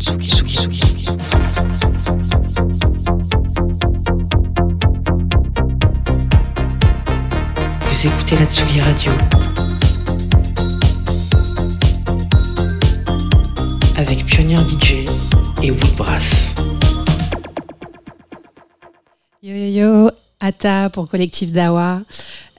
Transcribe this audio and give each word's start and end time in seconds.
Vous 0.00 0.04
écoutez 8.06 8.36
la 8.36 8.44
Tsugi 8.46 8.80
Radio. 8.80 9.10
Avec 13.96 14.24
Pionnier 14.24 14.54
DJ 14.56 15.04
et 15.64 15.72
Woodbrass. 15.72 16.54
Yo 19.42 19.52
yo 19.52 19.66
yo, 19.66 20.10
Ata 20.40 20.88
pour 20.90 21.08
Collectif 21.08 21.50
Dawa. 21.52 22.00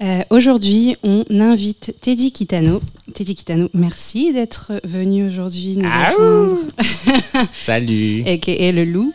Euh, 0.02 0.22
Aujourd'hui, 0.30 0.98
on 1.04 1.24
invite 1.30 1.96
Teddy 2.02 2.32
Kitano. 2.32 2.82
Teddy 3.14 3.36
Kitano, 3.36 3.70
merci 3.74 4.34
d'être 4.34 4.74
venu 4.84 5.28
aujourd'hui 5.28 5.78
nous 5.78 5.90
rejoindre. 5.90 6.58
Salut. 7.62 8.24
A.K.A. 8.28 8.72
le 8.74 8.84
loup. 8.84 9.14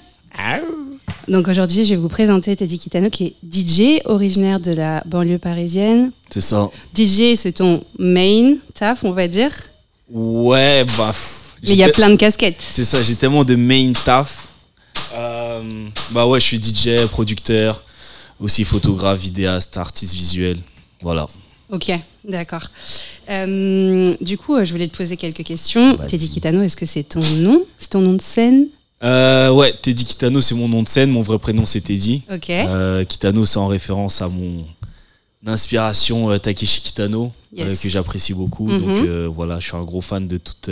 Donc 1.29 1.49
aujourd'hui, 1.49 1.85
je 1.85 1.91
vais 1.91 1.97
vous 2.01 2.09
présenter 2.09 2.57
Teddy 2.57 2.79
Kitano 2.79 3.11
qui 3.11 3.25
est 3.27 3.35
DJ, 3.51 4.01
originaire 4.07 4.61
de 4.61 4.73
la 4.73 5.03
banlieue 5.07 5.39
parisienne. 5.39 6.11
C'est 6.31 6.41
ça. 6.41 6.71
DJ, 6.97 7.35
c'est 7.37 7.53
ton 7.53 7.85
main 7.99 8.55
taf, 8.75 9.05
on 9.05 9.13
va 9.13 9.29
dire. 9.29 9.51
Ouais, 10.11 10.85
bah. 10.99 11.09
pff, 11.09 11.55
Mais 11.63 11.71
il 11.71 11.77
y 11.79 11.85
a 11.85 11.89
plein 11.91 12.11
de 12.11 12.17
casquettes. 12.17 12.61
C'est 12.61 12.85
ça, 12.85 13.03
j'ai 13.03 13.15
tellement 13.15 13.45
de 13.45 13.57
main 13.57 13.93
taf. 14.05 14.49
Euh, 15.17 15.63
bah 16.11 16.27
ouais, 16.27 16.41
je 16.41 16.47
suis 16.47 16.57
DJ, 16.63 17.07
producteur, 17.11 17.83
aussi 18.41 18.65
photographe, 18.65 19.21
vidéaste, 19.21 19.77
artiste 19.77 20.15
visuel. 20.15 20.59
Voilà. 21.01 21.27
Ok, 21.71 21.91
d'accord. 22.29 22.63
Euh, 23.31 24.15
du 24.21 24.37
coup, 24.39 24.55
euh, 24.55 24.65
je 24.65 24.73
voulais 24.73 24.89
te 24.89 24.97
poser 24.97 25.17
quelques 25.17 25.43
questions. 25.45 25.97
Teddy 26.09 26.29
Kitano, 26.29 26.63
est-ce 26.63 26.77
que 26.77 26.87
c'est 26.87 27.03
ton 27.05 27.21
nom? 27.39 27.65
C'est 27.79 27.91
ton 27.91 28.01
nom 28.01 28.13
de 28.13 28.21
scène? 28.21 28.67
Euh, 29.03 29.51
ouais, 29.51 29.73
Teddy 29.81 30.05
Kitano, 30.05 30.41
c'est 30.41 30.55
mon 30.55 30.69
nom 30.69 30.83
de 30.83 30.89
scène. 30.89 31.11
Mon 31.11 31.23
vrai 31.23 31.39
prénom, 31.39 31.65
c'est 31.67 31.81
Teddy. 31.81 32.23
Ok. 32.31 32.51
Euh, 32.51 33.05
Kitano, 33.05 33.45
c'est 33.45 33.59
en 33.59 33.67
référence 33.67 34.23
à 34.23 34.29
mon 34.29 34.65
inspiration 35.47 36.39
Takeshi 36.39 36.81
Kitano, 36.81 37.33
Yes. 37.57 37.79
que 37.81 37.89
j'apprécie 37.89 38.35
beaucoup. 38.35 38.67
Mhm. 38.67 38.81
Donc 38.81 39.07
voilà, 39.35 39.61
je 39.61 39.67
suis 39.69 39.77
un 39.77 39.85
gros 39.85 40.01
fan 40.01 40.27
de 40.27 40.39
toute 40.39 40.69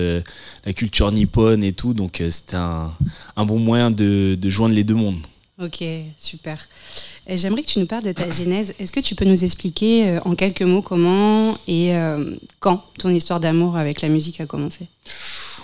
la 0.64 0.72
culture 0.72 1.12
nippone 1.12 1.62
et 1.62 1.72
tout. 1.72 1.94
Donc 1.94 2.20
c'était 2.30 2.56
un, 2.56 2.90
un 3.36 3.44
bon 3.44 3.58
moyen 3.58 3.90
de, 3.90 4.36
de 4.40 4.50
joindre 4.50 4.74
les 4.74 4.82
deux 4.84 4.94
mondes. 4.94 5.20
Ok, 5.62 5.84
super. 6.18 6.58
J'aimerais 7.28 7.62
que 7.62 7.68
tu 7.68 7.78
nous 7.78 7.86
parles 7.86 8.02
de 8.02 8.12
ta 8.12 8.30
genèse. 8.30 8.74
Est-ce 8.80 8.90
que 8.92 9.00
tu 9.00 9.14
peux 9.14 9.24
nous 9.24 9.44
expliquer 9.44 10.08
euh, 10.08 10.20
en 10.24 10.34
quelques 10.34 10.62
mots 10.62 10.82
comment 10.82 11.56
et 11.68 11.94
euh, 11.94 12.34
quand 12.60 12.84
ton 12.98 13.10
histoire 13.10 13.38
d'amour 13.40 13.76
avec 13.76 14.00
la 14.02 14.08
musique 14.08 14.40
a 14.40 14.46
commencé? 14.46 14.86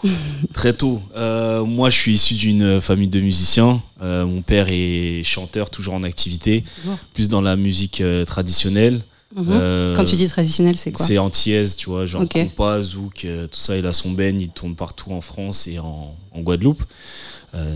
Très 0.52 0.72
tôt. 0.72 1.02
Euh, 1.16 1.64
moi, 1.64 1.90
je 1.90 1.96
suis 1.96 2.12
issu 2.12 2.34
d'une 2.34 2.80
famille 2.80 3.08
de 3.08 3.20
musiciens. 3.20 3.82
Euh, 4.02 4.24
mon 4.24 4.42
père 4.42 4.66
est 4.68 5.22
chanteur, 5.24 5.70
toujours 5.70 5.94
en 5.94 6.04
activité, 6.04 6.62
Wow. 6.86 6.94
plus 7.12 7.28
dans 7.28 7.40
la 7.40 7.56
musique 7.56 8.00
euh, 8.00 8.24
traditionnelle. 8.24 9.02
Mhm. 9.36 9.94
Quand 9.96 10.04
tu 10.04 10.14
dis 10.16 10.26
traditionnel, 10.28 10.76
c'est 10.78 10.90
quoi? 10.92 11.04
C'est 11.04 11.18
antillaise, 11.18 11.76
tu 11.76 11.90
vois, 11.90 12.06
genre 12.06 12.22
Ok. 12.22 12.32
compas, 12.32 12.80
zouk, 12.82 13.26
tout 13.50 13.58
ça. 13.58 13.76
Il 13.76 13.84
a 13.86 13.92
son 13.92 14.12
beigne, 14.12 14.40
il 14.40 14.48
tourne 14.48 14.74
partout 14.74 15.12
en 15.12 15.20
France 15.20 15.66
et 15.66 15.78
en, 15.78 16.14
en 16.32 16.40
Guadeloupe. 16.40 16.82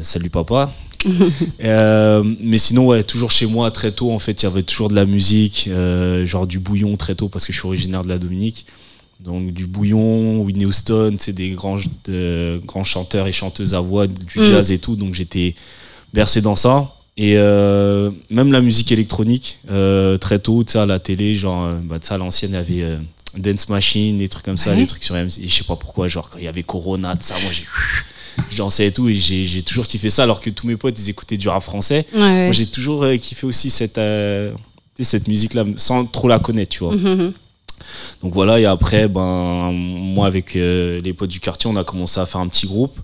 Salut 0.01 0.31
papa. 0.31 0.73
Euh, 1.65 2.23
mais 2.41 2.59
sinon, 2.59 2.87
ouais, 2.87 3.03
toujours 3.03 3.31
chez 3.31 3.47
moi, 3.47 3.71
très 3.71 3.93
tôt, 3.93 4.11
en 4.13 4.19
fait, 4.19 4.43
il 4.43 4.47
y 4.47 4.49
avait 4.49 4.63
toujours 4.63 4.89
de 4.89 4.95
la 4.95 5.05
musique, 5.07 5.69
euh, 5.69 6.27
genre 6.27 6.47
du 6.47 6.59
bouillon 6.59 6.97
très 6.97 7.15
tôt, 7.15 7.29
parce 7.29 7.47
que 7.47 7.53
je 7.53 7.59
suis 7.59 7.67
originaire 7.67 8.03
de 8.03 8.09
la 8.09 8.19
Dominique. 8.19 8.67
Donc 9.21 9.53
du 9.53 9.67
bouillon, 9.67 10.41
Whitney 10.41 10.65
Houston, 10.67 11.15
c'est 11.21 11.33
des 11.33 11.51
grands, 11.51 11.79
grands 12.67 12.83
chanteurs 12.85 13.29
et 13.29 13.33
chanteuses 13.33 13.75
à 13.75 13.81
voix, 13.81 14.07
du 14.09 14.41
Mm. 14.41 14.45
jazz 14.45 14.73
et 14.73 14.79
tout. 14.79 14.97
Donc 14.97 15.15
j'étais 15.15 15.55
bercé 16.13 16.41
dans 16.41 16.57
ça. 16.57 16.93
Et 17.17 17.35
euh, 17.37 18.11
même 18.31 18.51
la 18.51 18.61
musique 18.61 18.91
électronique, 18.91 19.61
très 20.21 20.39
tôt, 20.41 20.65
tu 20.65 20.73
sais, 20.73 20.79
à 20.79 20.87
la 20.87 20.99
télé, 20.99 21.37
genre, 21.37 21.73
bah, 21.85 21.99
tu 22.01 22.09
sais, 22.09 22.15
à 22.15 22.19
l'ancienne, 22.19 22.51
il 22.53 22.55
y 22.79 22.83
avait 22.83 22.99
Dance 23.37 23.69
Machine, 23.69 24.19
des 24.19 24.29
trucs 24.29 24.45
comme 24.45 24.57
ça, 24.59 24.71
Ouais. 24.71 24.77
des 24.79 24.87
trucs 24.87 25.05
sur 25.05 25.15
MC. 25.15 25.41
Je 25.47 25.55
sais 25.55 25.65
pas 25.65 25.77
pourquoi, 25.77 26.09
genre, 26.09 26.29
quand 26.29 26.39
il 26.39 26.45
y 26.45 26.49
avait 26.49 26.63
Corona, 26.65 27.15
tout 27.15 27.23
ça, 27.23 27.35
moi, 27.43 27.53
j'ai, 27.53 27.65
je 28.51 28.57
dansais 28.57 28.87
et 28.87 28.93
tout, 28.93 29.09
et 29.09 29.15
j'ai, 29.15 29.63
toujours 29.63 29.87
kiffé 29.87 30.11
ça, 30.11 30.23
alors 30.25 30.41
que 30.41 30.51
tous 30.51 30.67
mes 30.67 30.77
potes, 30.77 30.99
ils 30.99 31.11
écoutaient 31.11 31.37
du 31.37 31.49
rap 31.49 31.63
français. 31.63 32.07
Ouais, 32.15 32.21
ouais. 32.21 32.43
Moi, 32.45 32.53
j'ai 32.53 32.67
toujours 32.67 33.05
euh, 33.05 33.17
kiffé 33.17 33.47
aussi 33.47 33.71
cette, 33.71 33.99
euh, 33.99 34.53
cette 35.01 35.29
musique-là, 35.29 35.65
sans 35.77 36.05
trop 36.07 36.29
la 36.29 36.39
connaître, 36.39 36.71
tu 36.71 36.85
vois. 36.85 36.95
Mhm. 36.95 37.33
Donc 38.23 38.35
voilà, 38.35 38.61
et 38.61 38.65
après, 38.65 39.09
ben, 39.09 39.73
moi 39.73 40.27
avec 40.27 40.57
euh, 40.57 41.01
les 41.01 41.13
potes 41.13 41.31
du 41.31 41.41
quartier, 41.41 41.69
on 41.71 41.77
a 41.77 41.85
commencé 41.85 42.21
à 42.21 42.27
faire 42.27 42.41
un 42.41 42.49
petit 42.49 42.67
groupe. 42.67 42.99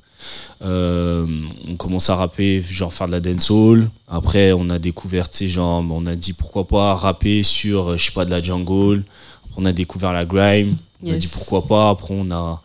Euh, 0.63 1.27
on 1.69 1.77
commence 1.77 2.11
à 2.11 2.17
rapper, 2.17 2.63
genre 2.63 2.93
faire 2.93 3.07
de 3.07 3.13
la 3.13 3.21
dancehall. 3.21 3.91
Après, 4.09 4.53
on 4.53 4.71
a 4.71 4.79
découvert, 4.79 5.29
tu 5.29 5.39
sais, 5.39 5.49
genre, 5.49 5.85
on 5.91 6.07
a 6.07 6.17
dit 6.17 6.33
pourquoi 6.33 6.67
pas 6.67 6.95
rapper 6.95 7.43
sur, 7.43 7.97
je 7.97 8.05
sais 8.05 8.13
pas, 8.13 8.25
de 8.25 8.31
la 8.31 8.43
jungle. 8.43 9.05
Après, 9.47 9.63
on 9.63 9.65
a 9.65 9.73
découvert 9.73 10.13
la 10.13 10.25
grime. 10.25 10.77
On 11.05 11.13
a 11.13 11.17
dit 11.17 11.29
pourquoi 11.29 11.67
pas. 11.67 11.91
Après, 11.91 12.15
on 12.17 12.31
a, 12.31 12.61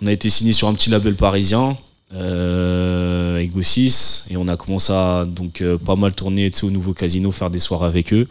on 0.00 0.06
a 0.06 0.12
été 0.12 0.30
signé 0.30 0.52
sur 0.52 0.68
un 0.68 0.74
petit 0.74 0.90
label 0.90 1.16
parisien. 1.16 1.76
Euh, 2.14 3.38
Ego 3.38 3.62
6 3.62 4.26
et 4.30 4.36
on 4.36 4.46
a 4.48 4.56
commencé 4.56 4.92
à 4.92 5.24
donc 5.24 5.62
euh, 5.62 5.78
pas 5.78 5.96
mal 5.96 6.14
tourner 6.14 6.50
au 6.62 6.70
nouveau 6.70 6.92
casino 6.92 7.32
faire 7.32 7.48
des 7.48 7.58
soirées 7.58 7.86
avec 7.86 8.12
eux 8.12 8.28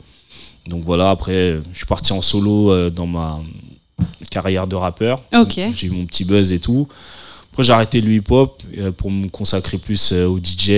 donc 0.67 0.83
voilà, 0.85 1.09
après, 1.09 1.59
je 1.71 1.77
suis 1.77 1.85
parti 1.85 2.13
en 2.13 2.21
solo 2.21 2.71
euh, 2.71 2.89
dans 2.89 3.07
ma 3.07 3.41
carrière 4.29 4.67
de 4.67 4.75
rappeur. 4.75 5.21
Ok. 5.33 5.59
J'ai 5.73 5.87
eu 5.87 5.89
mon 5.89 6.05
petit 6.05 6.23
buzz 6.23 6.51
et 6.51 6.59
tout. 6.59 6.87
Après, 7.51 7.63
j'ai 7.63 7.73
arrêté 7.73 8.01
le 8.01 8.11
hip-hop 8.11 8.61
euh, 8.77 8.91
pour 8.91 9.11
me 9.11 9.27
consacrer 9.27 9.77
plus 9.77 10.13
au 10.13 10.39
DJ 10.39 10.69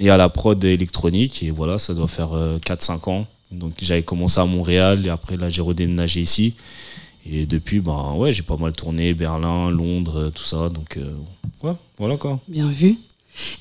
et 0.00 0.10
à 0.10 0.16
la 0.16 0.28
prod 0.28 0.62
électronique. 0.64 1.42
Et 1.42 1.50
voilà, 1.50 1.78
ça 1.78 1.94
doit 1.94 2.08
faire 2.08 2.32
euh, 2.34 2.58
4-5 2.58 3.10
ans. 3.10 3.26
Donc 3.50 3.74
j'avais 3.80 4.02
commencé 4.02 4.40
à 4.40 4.44
Montréal 4.44 5.06
et 5.06 5.10
après, 5.10 5.36
là, 5.36 5.48
j'ai 5.48 5.62
redéménagé 5.62 6.20
ici. 6.20 6.54
Et 7.30 7.46
depuis, 7.46 7.80
ben 7.80 8.14
ouais, 8.16 8.32
j'ai 8.32 8.42
pas 8.42 8.56
mal 8.56 8.72
tourné, 8.72 9.12
Berlin, 9.14 9.70
Londres, 9.70 10.18
euh, 10.18 10.30
tout 10.30 10.44
ça. 10.44 10.68
Donc 10.68 10.96
euh, 10.96 11.12
ouais, 11.62 11.74
voilà 11.98 12.16
quoi. 12.16 12.40
Bien 12.48 12.70
vu. 12.70 12.96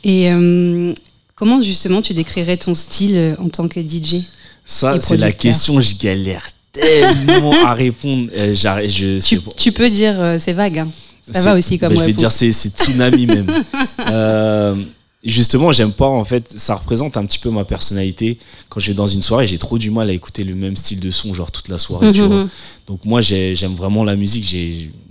Et 0.04 0.32
euh, 0.32 0.94
comment 1.36 1.62
justement 1.62 2.02
tu 2.02 2.14
décrirais 2.14 2.58
ton 2.58 2.76
style 2.76 3.16
euh, 3.18 3.36
en 3.40 3.50
tant 3.50 3.68
que 3.68 3.80
DJ 3.80 4.24
Ça, 4.66 5.00
c'est 5.00 5.18
la 5.18 5.32
question, 5.32 5.82
je 5.82 5.96
galère 5.96 6.48
tellement 6.72 7.54
à 7.66 7.74
répondre. 7.74 8.30
Euh, 8.36 8.54
je 8.54 9.20
tu, 9.56 9.72
peux 9.72 9.90
dire 9.90 10.36
c'est 10.40 10.54
vague. 10.54 10.80
hein. 10.80 10.88
Ça 11.32 11.42
va 11.42 11.56
aussi 11.58 11.78
comme 11.78 11.94
bah, 11.94 12.02
Je 12.02 12.06
vais 12.06 12.14
dire 12.14 12.32
c'est 12.32 12.52
tsunami 12.52 13.26
même. 13.26 13.48
Justement, 15.24 15.72
j'aime 15.74 15.92
pas 15.94 16.08
en 16.08 16.24
fait. 16.24 16.54
Ça 16.58 16.76
représente 16.76 17.18
un 17.18 17.26
petit 17.26 17.40
peu 17.40 17.50
ma 17.50 17.66
personnalité. 17.66 18.38
Quand 18.70 18.80
je 18.80 18.88
vais 18.90 18.94
dans 18.94 19.08
une 19.08 19.22
soirée, 19.24 19.48
j'ai 19.48 19.58
trop 19.58 19.78
du 19.78 19.90
mal 19.90 20.10
à 20.10 20.14
écouter 20.14 20.44
le 20.44 20.54
même 20.56 20.78
style 20.78 21.00
de 21.00 21.10
son 21.12 21.34
genre 21.34 21.52
toute 21.52 21.68
la 21.70 21.78
soirée. 21.80 22.12
tu 22.14 22.22
Mhm, 22.22 22.28
vois. 22.28 22.44
mhm. 22.44 22.50
Donc 22.86 23.04
moi, 23.04 23.20
j'ai- 23.22 23.56
j'aime 23.56 23.74
vraiment 23.76 24.04
la 24.04 24.16
musique. 24.16 24.46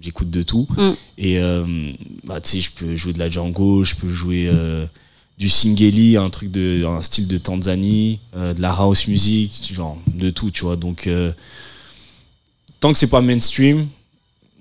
J'écoute 0.01 0.31
de 0.31 0.43
tout. 0.43 0.67
Et 1.19 1.39
euh, 1.41 1.65
bah, 2.25 2.41
tu 2.41 2.51
sais, 2.51 2.61
je 2.61 2.71
peux 2.71 2.95
jouer 2.95 3.13
de 3.13 3.19
la 3.19 3.29
Django, 3.29 3.83
je 3.85 3.95
peux 3.97 4.09
jouer 4.09 4.49
euh, 4.49 4.87
du 5.39 5.49
singeli, 5.49 6.17
un 6.17 6.31
truc 6.31 6.51
de, 6.53 6.85
un 6.87 7.03
style 7.03 7.27
de 7.27 7.37
Tanzanie, 7.37 8.21
euh, 8.37 8.55
de 8.55 8.63
la 8.63 8.71
house 8.71 9.09
music, 9.09 9.71
genre 9.75 9.99
de 10.15 10.31
tout, 10.31 10.51
tu 10.53 10.65
vois. 10.65 10.77
Donc 10.77 11.09
tant 12.81 12.93
que 12.93 12.99
c'est 12.99 13.11
pas 13.11 13.21
mainstream, 13.21 13.89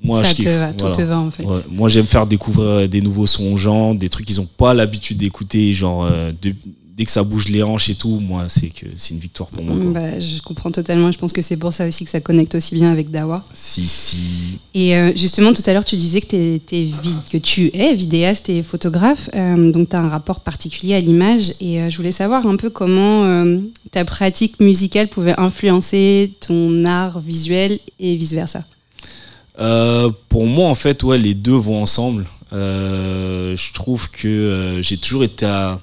moi 0.05 0.23
ça 0.23 0.29
je 0.31 0.35
te 0.35 0.41
kiffe. 0.43 0.51
va, 0.59 0.73
tout 0.73 0.91
te 0.91 1.01
va 1.01 1.19
en 1.19 1.31
fait. 1.31 1.43
Ouais, 1.43 1.59
moi 1.69 1.89
j'aime 1.89 2.05
faire 2.07 2.25
découvrir 2.27 2.87
des 2.87 3.01
nouveaux 3.01 3.27
sons 3.27 3.51
aux 3.53 3.57
gens, 3.57 3.93
des 3.93 4.09
trucs 4.09 4.25
qu'ils 4.25 4.41
ont 4.41 4.49
pas 4.57 4.73
l'habitude 4.73 5.17
d'écouter, 5.17 5.73
genre 5.73 6.05
euh, 6.05 6.31
de- 6.41 6.53
dès 6.97 7.03
que 7.03 7.11
ça 7.11 7.23
bouge 7.23 7.49
les 7.49 7.61
hanches 7.61 7.89
et 7.89 7.95
tout, 7.95 8.21
moi 8.21 8.45
c'est 8.47 8.69
que 8.69 8.85
c'est 8.95 9.13
une 9.13 9.19
victoire 9.19 9.49
pour 9.49 9.65
moi. 9.65 9.75
Bah, 9.91 10.17
je 10.17 10.39
comprends 10.41 10.71
totalement. 10.71 11.11
Je 11.11 11.17
pense 11.17 11.33
que 11.33 11.41
c'est 11.41 11.57
pour 11.57 11.73
ça 11.73 11.85
aussi 11.85 12.05
que 12.05 12.09
ça 12.09 12.21
connecte 12.21 12.55
aussi 12.55 12.73
bien 12.73 12.89
avec 12.89 13.11
Dawa. 13.11 13.43
Si 13.53 13.85
si. 13.85 14.15
Et 14.73 14.95
euh, 14.95 15.11
justement, 15.13 15.51
tout 15.51 15.61
à 15.65 15.73
l'heure, 15.73 15.83
tu 15.83 15.97
disais 15.97 16.21
que, 16.21 16.27
t'es- 16.27 16.61
t'es 16.65 16.83
vi- 16.85 17.29
que 17.29 17.37
tu 17.37 17.69
es 17.73 17.93
vidéaste 17.93 18.47
et 18.47 18.63
photographe, 18.63 19.29
euh, 19.35 19.73
donc 19.73 19.89
tu 19.89 19.95
as 19.97 19.99
un 19.99 20.07
rapport 20.07 20.39
particulier 20.39 20.93
à 20.95 21.01
l'image. 21.01 21.53
Et 21.59 21.81
euh, 21.81 21.89
je 21.89 21.97
voulais 21.97 22.13
savoir 22.13 22.47
un 22.47 22.55
peu 22.55 22.69
comment 22.69 23.25
euh, 23.25 23.59
ta 23.91 24.05
pratique 24.05 24.61
musicale 24.61 25.09
pouvait 25.09 25.37
influencer 25.37 26.31
ton 26.47 26.85
art 26.85 27.19
visuel 27.19 27.77
et 27.99 28.15
vice-versa. 28.15 28.63
Euh, 29.59 30.09
pour 30.29 30.45
moi 30.47 30.69
en 30.69 30.75
fait 30.75 31.03
ouais 31.03 31.17
les 31.17 31.33
deux 31.33 31.53
vont 31.55 31.81
ensemble. 31.81 32.25
Euh, 32.53 33.55
je 33.55 33.73
trouve 33.73 34.09
que 34.11 34.27
euh, 34.27 34.81
j'ai 34.81 34.97
toujours 34.97 35.23
été 35.23 35.45
à- 35.45 35.81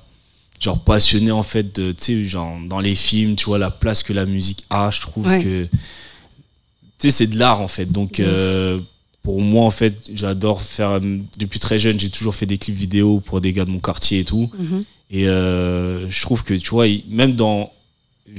genre 0.60 0.78
passionné 0.84 1.30
en 1.32 1.42
fait 1.42 1.74
de 1.80 1.90
tu 1.92 2.04
sais 2.04 2.24
genre 2.24 2.56
dans 2.68 2.78
les 2.80 2.94
films 2.94 3.34
tu 3.34 3.46
vois 3.46 3.58
la 3.58 3.70
place 3.70 4.02
que 4.04 4.12
la 4.12 4.26
musique 4.26 4.64
a 4.70 4.90
je 4.92 5.00
trouve 5.00 5.26
Ouais. 5.26 5.42
que 5.42 5.64
tu 5.64 5.70
sais 6.98 7.10
c'est 7.10 7.26
de 7.26 7.36
l'art 7.36 7.60
en 7.60 7.66
fait 7.66 7.86
donc 7.90 8.20
euh, 8.20 8.78
pour 9.24 9.40
moi 9.42 9.64
en 9.64 9.70
fait 9.72 9.98
j'adore 10.14 10.60
faire 10.62 10.90
euh, 11.02 11.18
depuis 11.36 11.58
très 11.58 11.80
jeune 11.80 11.98
j'ai 11.98 12.10
toujours 12.10 12.34
fait 12.36 12.46
des 12.46 12.58
clips 12.58 12.76
vidéo 12.76 13.18
pour 13.20 13.40
des 13.40 13.52
gars 13.52 13.64
de 13.64 13.70
mon 13.70 13.80
quartier 13.80 14.20
et 14.20 14.24
tout 14.24 14.50
Mhm. 14.56 14.84
et 15.10 15.26
euh, 15.26 16.08
je 16.08 16.20
trouve 16.22 16.44
que 16.44 16.54
tu 16.54 16.70
vois 16.70 16.86
même 17.08 17.34
dans 17.34 17.72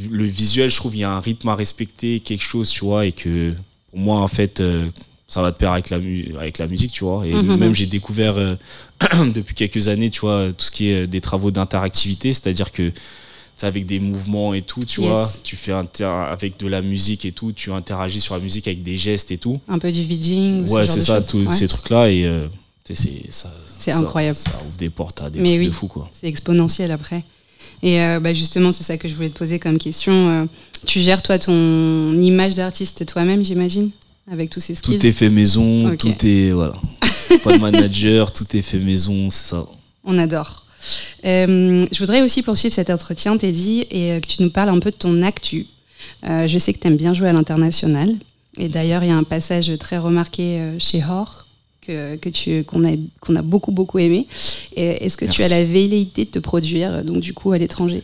le 0.09 0.23
visuel 0.23 0.69
je 0.69 0.77
trouve 0.77 0.95
il 0.95 0.99
y 0.99 1.03
a 1.03 1.11
un 1.11 1.19
rythme 1.19 1.49
à 1.49 1.55
respecter 1.55 2.21
quelque 2.21 2.43
chose 2.45 2.69
tu 2.69 2.85
vois 2.85 3.05
et 3.05 3.11
que 3.11 3.53
pour 3.89 3.99
moi 3.99 4.19
en 4.19 4.29
fait 4.29 4.61
euh, 4.61 4.87
ça 5.27 5.41
va 5.41 5.51
de 5.51 5.55
pair 5.55 5.71
avec 5.71 5.89
la, 5.89 5.99
mu- 5.99 6.33
avec 6.37 6.57
la 6.57 6.67
musique, 6.67 6.91
tu 6.91 7.03
vois. 7.03 7.25
Et 7.25 7.33
Mhm. 7.33 7.57
même, 7.57 7.73
j'ai 7.75 7.85
découvert 7.85 8.37
euh, 8.37 8.55
depuis 9.33 9.55
quelques 9.55 9.87
années, 9.87 10.09
tu 10.09 10.21
vois, 10.21 10.51
tout 10.55 10.65
ce 10.65 10.71
qui 10.71 10.89
est 10.89 11.03
euh, 11.03 11.07
des 11.07 11.21
travaux 11.21 11.51
d'interactivité, 11.51 12.33
c'est-à-dire 12.33 12.71
que 12.71 12.91
avec 13.61 13.85
des 13.85 14.01
mouvements 14.01 14.53
et 14.53 14.61
tout, 14.61 14.81
tu 14.83 14.99
Yes. 14.99 15.09
vois. 15.09 15.31
Tu 15.43 15.55
fais 15.55 15.71
avec 15.71 16.59
de 16.59 16.67
la 16.67 16.81
musique 16.81 17.23
et 17.23 17.31
tout, 17.31 17.53
tu 17.53 17.71
interagis 17.71 18.19
sur 18.19 18.33
la 18.35 18.41
musique 18.41 18.67
avec 18.67 18.83
des 18.83 18.97
gestes 18.97 19.31
et 19.31 19.37
tout. 19.37 19.61
Un 19.69 19.79
peu 19.79 19.89
du 19.89 20.03
ce 20.03 20.69
Ouais, 20.73 20.85
c'est 20.85 20.99
ça, 20.99 21.21
tous 21.23 21.45
Ouais. 21.47 21.55
ces 21.55 21.67
trucs-là. 21.69 22.09
Et 22.11 22.25
euh, 22.25 22.47
c'est 22.83 22.95
ça- 23.29 23.53
C'est 23.79 23.91
ça- 23.91 23.99
incroyable. 23.99 24.35
Ça 24.35 24.51
ouvre 24.67 24.75
des 24.77 24.89
portes 24.89 25.21
à 25.21 25.29
des 25.29 25.39
Mais 25.39 25.49
trucs 25.51 25.59
oui. 25.59 25.65
de 25.67 25.71
fou, 25.71 25.87
quoi. 25.87 26.09
C'est 26.11 26.27
exponentiel 26.27 26.91
après. 26.91 27.23
Et 27.81 28.01
euh, 28.01 28.19
bah, 28.19 28.33
justement, 28.33 28.73
c'est 28.73 28.83
ça 28.83 28.97
que 28.97 29.07
je 29.07 29.15
voulais 29.15 29.29
te 29.29 29.37
poser 29.37 29.59
comme 29.59 29.77
question. 29.77 30.11
Euh, 30.29 30.45
tu 30.85 30.99
gères 30.99 31.23
toi 31.23 31.39
ton 31.39 32.19
image 32.19 32.55
d'artiste 32.55 33.05
toi-même, 33.05 33.45
j'imagine, 33.45 33.91
avec 34.31 34.49
tous 34.49 34.59
ces 34.59 34.75
skills. 34.75 34.99
Tout 34.99 35.05
est 35.05 35.11
fait 35.11 35.29
maison, 35.29 35.95
tout 35.97 36.25
est. 36.25 36.51
Voilà. 36.51 36.73
Pas 37.43 37.57
de 37.57 37.61
manager, 37.61 38.31
tout 38.31 38.45
est 38.55 38.61
fait 38.61 38.79
maison, 38.79 39.29
c'est 39.29 39.49
ça. 39.49 39.65
On 40.03 40.17
adore. 40.17 40.65
Euh, 41.25 41.87
je 41.91 41.99
voudrais 41.99 42.21
aussi 42.21 42.43
poursuivre 42.43 42.73
cet 42.73 42.89
entretien, 42.89 43.37
Teddy, 43.37 43.85
et 43.89 44.11
euh, 44.11 44.19
que 44.19 44.27
tu 44.27 44.43
nous 44.43 44.49
parles 44.49 44.69
un 44.69 44.79
peu 44.79 44.91
de 44.91 44.97
ton 44.97 45.21
actu. 45.21 45.65
Euh, 46.27 46.47
je 46.47 46.57
sais 46.57 46.73
que 46.73 46.79
tu 46.79 46.87
aimes 46.87 46.97
bien 46.97 47.13
jouer 47.13 47.29
à 47.29 47.33
l'international. 47.33 48.13
Et 48.57 48.67
d'ailleurs, 48.67 49.03
il 49.03 49.09
y 49.09 49.11
a 49.11 49.15
un 49.15 49.23
passage 49.23 49.71
très 49.79 49.97
remarqué 49.97 50.73
chez 50.77 51.03
Hor 51.03 51.47
que, 51.81 52.17
que 52.17 52.29
tu, 52.29 52.63
qu'on, 52.65 52.83
a, 52.85 52.95
qu'on 53.19 53.35
a 53.35 53.41
beaucoup, 53.41 53.71
beaucoup 53.71 53.97
aimé. 53.97 54.27
Et 54.75 55.05
Est-ce 55.05 55.17
que 55.17 55.25
tu 55.25 55.41
as 55.41 55.47
la 55.47 55.63
velléité 55.65 56.25
de 56.25 56.29
te 56.29 56.39
produire, 56.39 57.03
donc 57.03 57.19
du 57.19 57.33
coup, 57.33 57.51
à 57.51 57.57
l'étranger? 57.57 58.03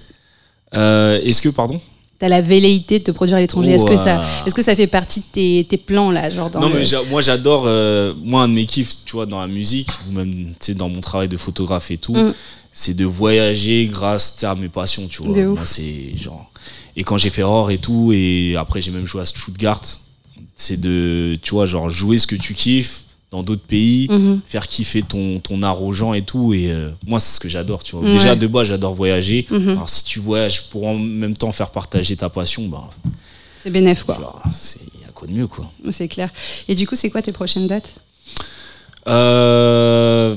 Euh, 0.74 1.22
Est-ce 1.22 1.42
que, 1.42 1.50
pardon? 1.50 1.80
Tu 2.19 2.25
as 2.25 2.30
la 2.30 2.42
velléité 2.42 3.00
de 3.00 3.04
te 3.06 3.12
produire 3.12 3.38
à 3.38 3.39
l'étranger. 3.39 3.71
Est-ce 3.71 3.86
que, 3.86 3.95
ça, 3.98 4.21
est-ce 4.45 4.54
que 4.54 4.62
ça 4.62 4.75
fait 4.75 4.88
partie 4.88 5.21
de 5.21 5.25
tes, 5.31 5.66
tes 5.69 5.77
plans, 5.77 6.12
là 6.12 6.30
genre 6.30 6.50
dans 6.50 6.60
Non, 6.60 6.69
le- 6.69 6.80
mais 6.80 6.86
moi 7.10 7.21
j'adore, 7.21 7.63
euh, 7.66 8.13
moi 8.21 8.44
un 8.44 8.48
de 8.50 8.54
mes 8.54 8.66
kiffs, 8.66 8.94
tu 9.06 9.13
vois, 9.13 9.25
dans 9.25 9.39
la 9.39 9.48
musique, 9.48 9.88
ou 10.10 10.12
même 10.13 10.48
tu 10.51 10.54
sais, 10.60 10.74
dans 10.74 10.89
mon 10.89 11.00
travail 11.01 11.30
de 11.30 11.38
photographe 11.38 11.92
et 11.92 11.98
tout, 11.98 12.13
Mm. 12.13 12.33
c'est 12.74 12.94
de 12.94 13.06
voyager 13.06 13.86
grâce 13.92 14.44
à 14.44 14.54
mes 14.56 14.68
passions, 14.69 15.07
tu 15.07 15.24
vois. 15.24 15.33
De 15.33 15.45
ouf. 15.45 15.57
Moi 15.60 15.66
c'est 15.66 16.18
genre. 16.18 16.51
Et 16.98 17.04
quand 17.04 17.18
j'ai 17.18 17.30
fait 17.30 17.44
Or 17.44 17.71
et 17.71 17.77
tout, 17.77 18.12
et 18.13 18.56
après 18.57 18.81
j'ai 18.81 18.92
même 18.92 19.07
joué 19.07 19.22
à 19.22 19.25
Stuttgart, 19.25 19.81
c'est 20.56 20.80
de, 20.80 21.38
tu 21.42 21.51
vois, 21.51 21.65
genre 21.68 21.89
jouer 21.89 22.18
ce 22.18 22.27
que 22.27 22.36
tu 22.36 22.54
kiffes 22.54 23.04
dans 23.31 23.43
d'autres 23.43 23.61
pays, 23.65 24.07
Mhm. 24.09 24.41
faire 24.45 24.67
kiffer 24.67 25.03
ton, 25.03 25.39
ton 25.39 25.61
art 25.61 25.83
aux 25.83 25.93
gens 25.93 26.13
et 26.13 26.23
tout. 26.23 26.53
Et 26.53 26.71
euh, 26.71 26.89
moi, 27.05 27.19
c'est 27.19 27.35
ce 27.35 27.39
que 27.39 27.47
j'adore, 27.49 27.83
tu 27.83 27.95
vois. 27.95 28.03
Ouais. 28.05 28.11
Déjà, 28.11 28.35
de 28.35 28.47
base, 28.47 28.67
j'adore 28.69 28.95
voyager. 28.95 29.45
Mhm. 29.51 29.69
Alors, 29.69 29.89
si 29.89 30.03
tu 30.03 30.19
voyages 30.19 30.69
pour 30.69 30.87
en 30.87 30.97
même 30.97 31.35
temps 31.37 31.51
faire 31.51 31.69
partager 31.69 32.15
ta 32.17 32.29
passion, 32.29 32.67
bah, 32.67 32.89
C'est 33.63 33.69
bénéf, 33.69 34.03
quoi. 34.03 34.41
c'est 34.51 34.79
y 34.81 35.05
a 35.07 35.11
quoi 35.13 35.27
de 35.27 35.33
mieux, 35.33 35.47
quoi. 35.47 35.71
C'est 35.91 36.07
clair. 36.07 36.29
Et 36.67 36.73
du 36.75 36.87
coup, 36.87 36.95
c'est 36.95 37.09
quoi 37.11 37.21
tes 37.21 37.31
prochaines 37.31 37.67
dates? 37.67 37.89
Euh, 39.07 40.35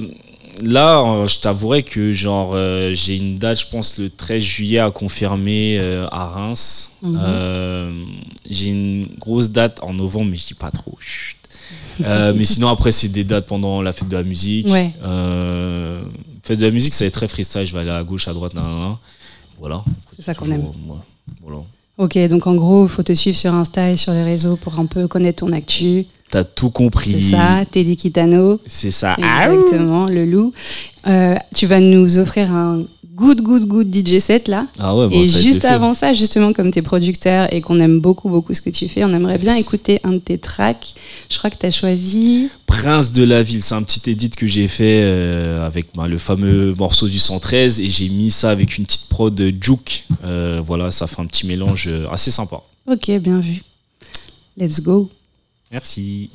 là, 0.63 1.01
euh, 1.03 1.27
je 1.27 1.39
t'avouerai 1.41 1.83
que 1.83 2.13
genre 2.13 2.53
euh, 2.55 2.93
j'ai 2.95 3.17
une 3.17 3.39
date, 3.39 3.61
je 3.61 3.67
pense 3.71 3.99
le 3.99 4.09
13 4.09 4.43
juillet 4.43 4.79
à 4.79 4.91
confirmer 4.91 5.79
à 6.11 6.27
Reims. 6.29 6.93
Mhm. 7.03 8.07
J'ai 8.51 8.69
une 8.71 9.07
grosse 9.19 9.51
date 9.51 9.81
en 9.83 9.93
novembre, 9.95 10.31
mais 10.31 10.37
je 10.37 10.47
dis 10.47 10.55
pas 10.55 10.71
trop. 10.71 10.97
chut. 11.01 11.37
Euh, 12.05 12.33
mais 12.37 12.45
sinon 12.45 12.69
après 12.69 12.91
c'est 12.91 13.09
des 13.09 13.25
dates 13.25 13.47
pendant 13.47 13.83
la 13.83 13.93
fête 13.93 14.09
de 14.09 14.17
la 14.17 14.23
musique. 14.23 14.67
Ouais. 14.69 14.93
Euh, 15.05 16.03
fête 16.43 16.59
de 16.59 16.65
la 16.65 16.71
musique, 16.71 16.95
ça 16.95 17.05
va 17.05 17.09
être 17.09 17.15
très 17.15 17.29
freestyle. 17.29 17.67
Je 17.67 17.73
vais 17.73 17.81
aller 17.81 17.91
à 17.91 18.03
gauche, 18.03 18.29
à 18.29 18.33
droite, 18.33 18.55
nan, 18.55 18.65
nan, 18.65 18.81
nan. 18.81 18.97
Voilà. 19.61 19.85
C'est 20.17 20.23
ça 20.23 20.35
qu'on 20.35 20.51
aime. 20.51 20.63
ouais, 20.63 20.97
voilà. 21.43 21.59
Ok, 21.99 22.19
donc 22.29 22.47
en 22.47 22.55
gros, 22.55 22.87
il 22.87 22.89
faut 22.89 23.03
te 23.03 23.13
suivre 23.13 23.37
sur 23.37 23.55
Insta 23.55 23.91
et 23.91 23.97
sur 23.97 24.13
les 24.13 24.25
réseaux 24.25 24.57
pour 24.57 24.79
un 24.81 24.87
peu 24.87 25.07
connaître 25.07 25.45
ton 25.45 25.53
actu. 25.53 26.07
T'as 26.31 26.43
tout 26.43 26.71
compris. 26.71 27.13
C'est 27.13 27.37
ça, 27.37 27.65
Teddy 27.71 27.97
Kitano. 27.97 28.59
C'est 28.67 28.91
ça. 28.91 29.15
Exactement, 29.19 30.07
le 30.07 30.25
loup. 30.25 30.53
Euh, 31.07 31.37
tu 31.55 31.67
vas 31.67 31.81
nous 31.81 32.19
offrir 32.19 32.51
un 32.51 32.85
good, 33.15 33.43
good, 33.43 33.67
good 33.67 33.95
DJ 33.95 34.19
set 34.19 34.49
là. 34.49 34.67
Ah 34.79 34.97
ouais, 34.97 35.09
bon, 35.09 35.21
et 35.21 35.29
juste 35.29 35.63
fait. 35.63 35.69
avant 35.69 35.95
ça, 35.95 36.13
justement, 36.13 36.53
comme 36.53 36.71
tu 36.71 36.79
es 36.79 36.83
producteur 36.83 37.53
et 37.53 37.61
qu'on 37.61 37.79
aime 37.81 38.01
beaucoup, 38.01 38.29
beaucoup 38.29 38.53
ce 38.53 38.61
que 38.61 38.71
tu 38.71 38.89
fais, 38.89 39.05
on 39.05 39.13
aimerait 39.13 39.39
bien 39.39 39.55
écouter 39.55 40.01
un 40.05 40.13
de 40.13 40.19
tes 40.19 40.39
tracks. 40.39 40.95
Je 41.31 41.39
crois 41.39 41.51
que 41.51 41.57
tu 41.57 41.67
as 41.67 41.71
choisi. 41.71 42.49
Prince 42.67 43.13
de 43.13 43.23
la 43.23 43.43
ville, 43.43 43.63
c'est 43.63 43.75
un 43.75 43.83
petit 43.83 44.11
edit 44.11 44.31
que 44.31 44.47
j'ai 44.47 44.69
fait 44.69 45.03
euh, 45.03 45.67
avec 45.67 45.87
bah, 45.95 46.09
le 46.09 46.19
fameux 46.19 46.75
morceau 46.75 47.09
du 47.09 47.19
113 47.19 47.81
et 47.81 47.91
j'ai 47.91 48.09
mis 48.09 48.31
ça 48.31 48.51
avec 48.51 48.79
une 48.79 48.85
petite 48.85 49.09
prod 49.09 49.35
de 49.35 49.53
Juke. 49.61 50.05
Euh, 50.25 50.63
voilà, 50.65 50.91
ça 50.91 51.07
fait 51.07 51.21
un 51.21 51.27
petit 51.27 51.47
mélange 51.47 51.87
euh, 51.89 52.07
assez 52.11 52.31
sympa. 52.31 52.63
Ok, 52.87 53.11
bien 53.21 53.41
vu. 53.41 53.63
Let's 54.57 54.81
go. 54.81 55.11
Merci. 55.71 56.31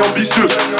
Ambitieux. 0.00 0.77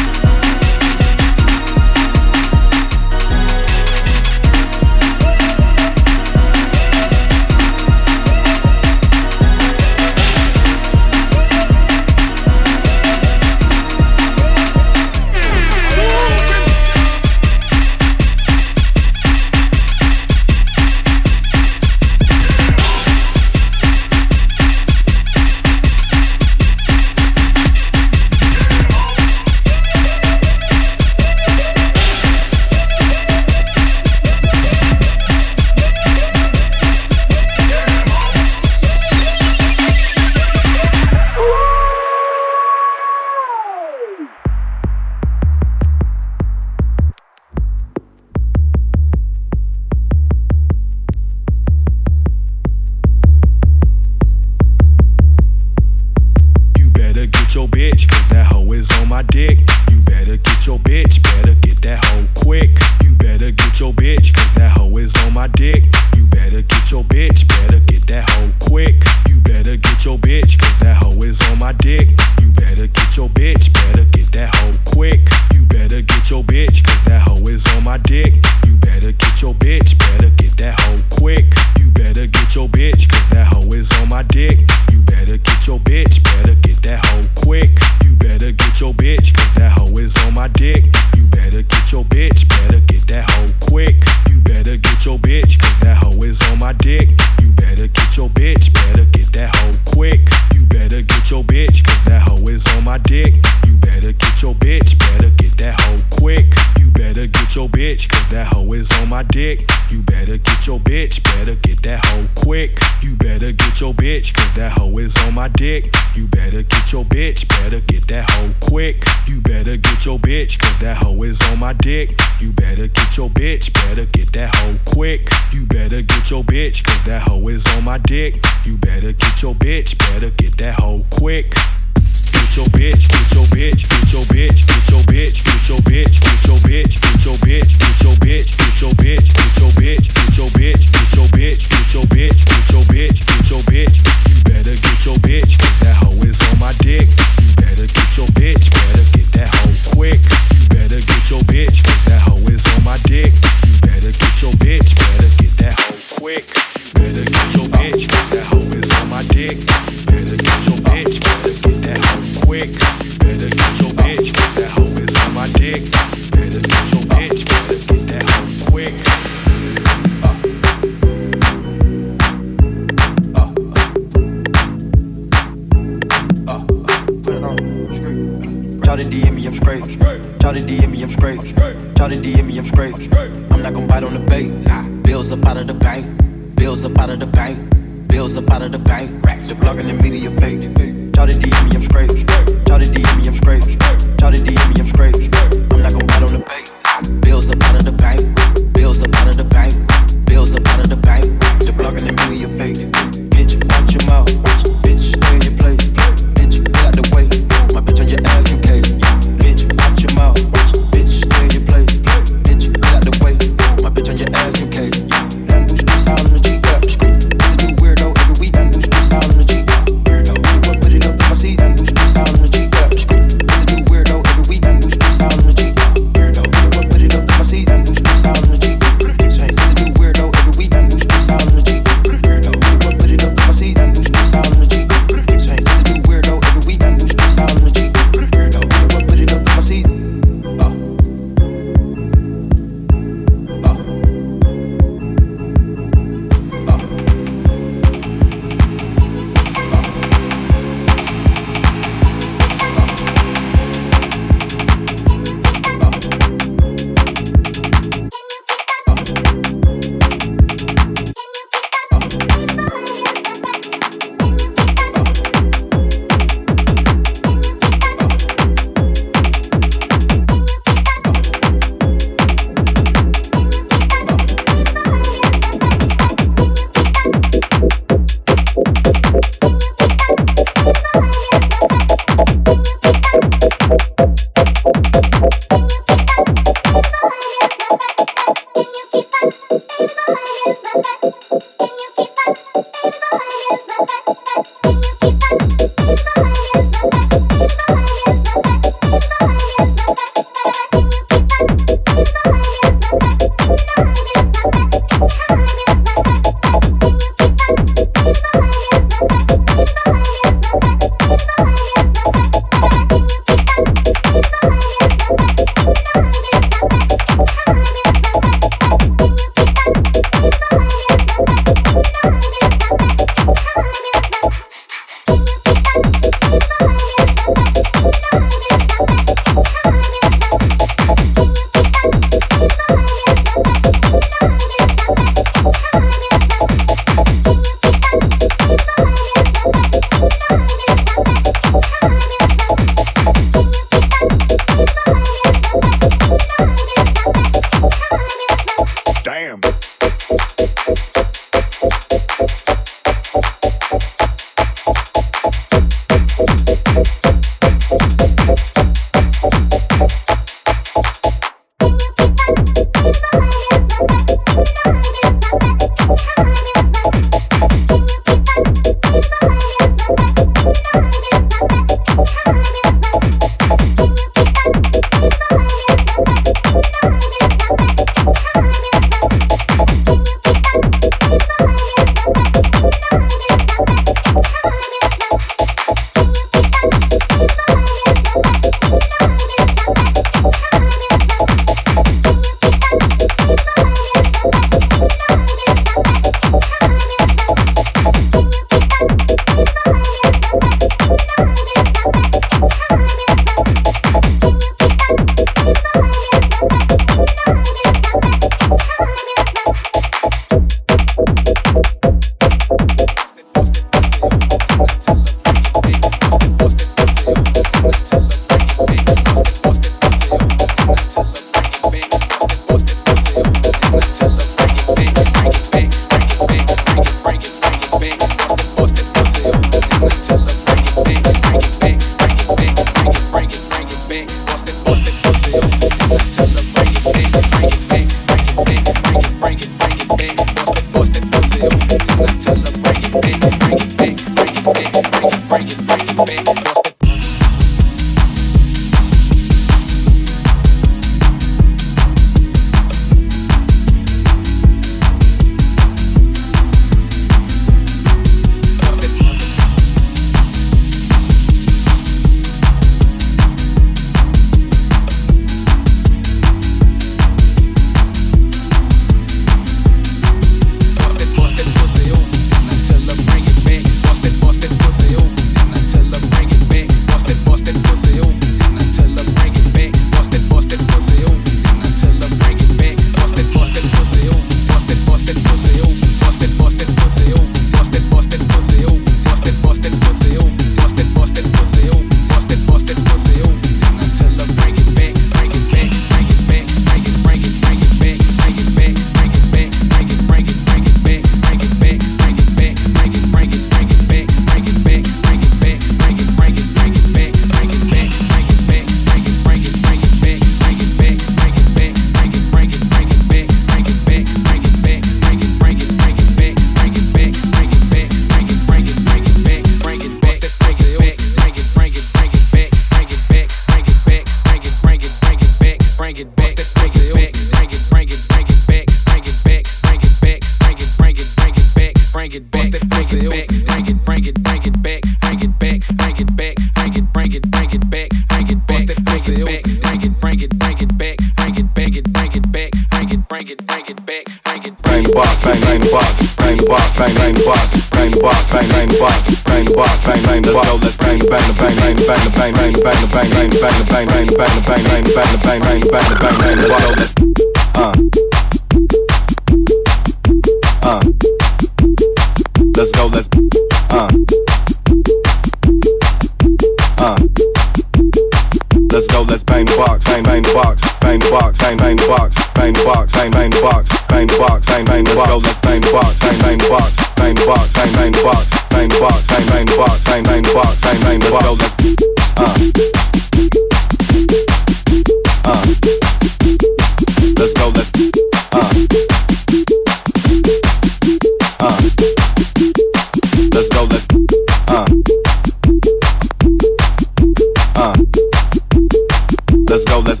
Let's 599.50 599.64
go, 599.64 599.80
let's 599.80 600.00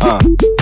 uh. 0.00 0.57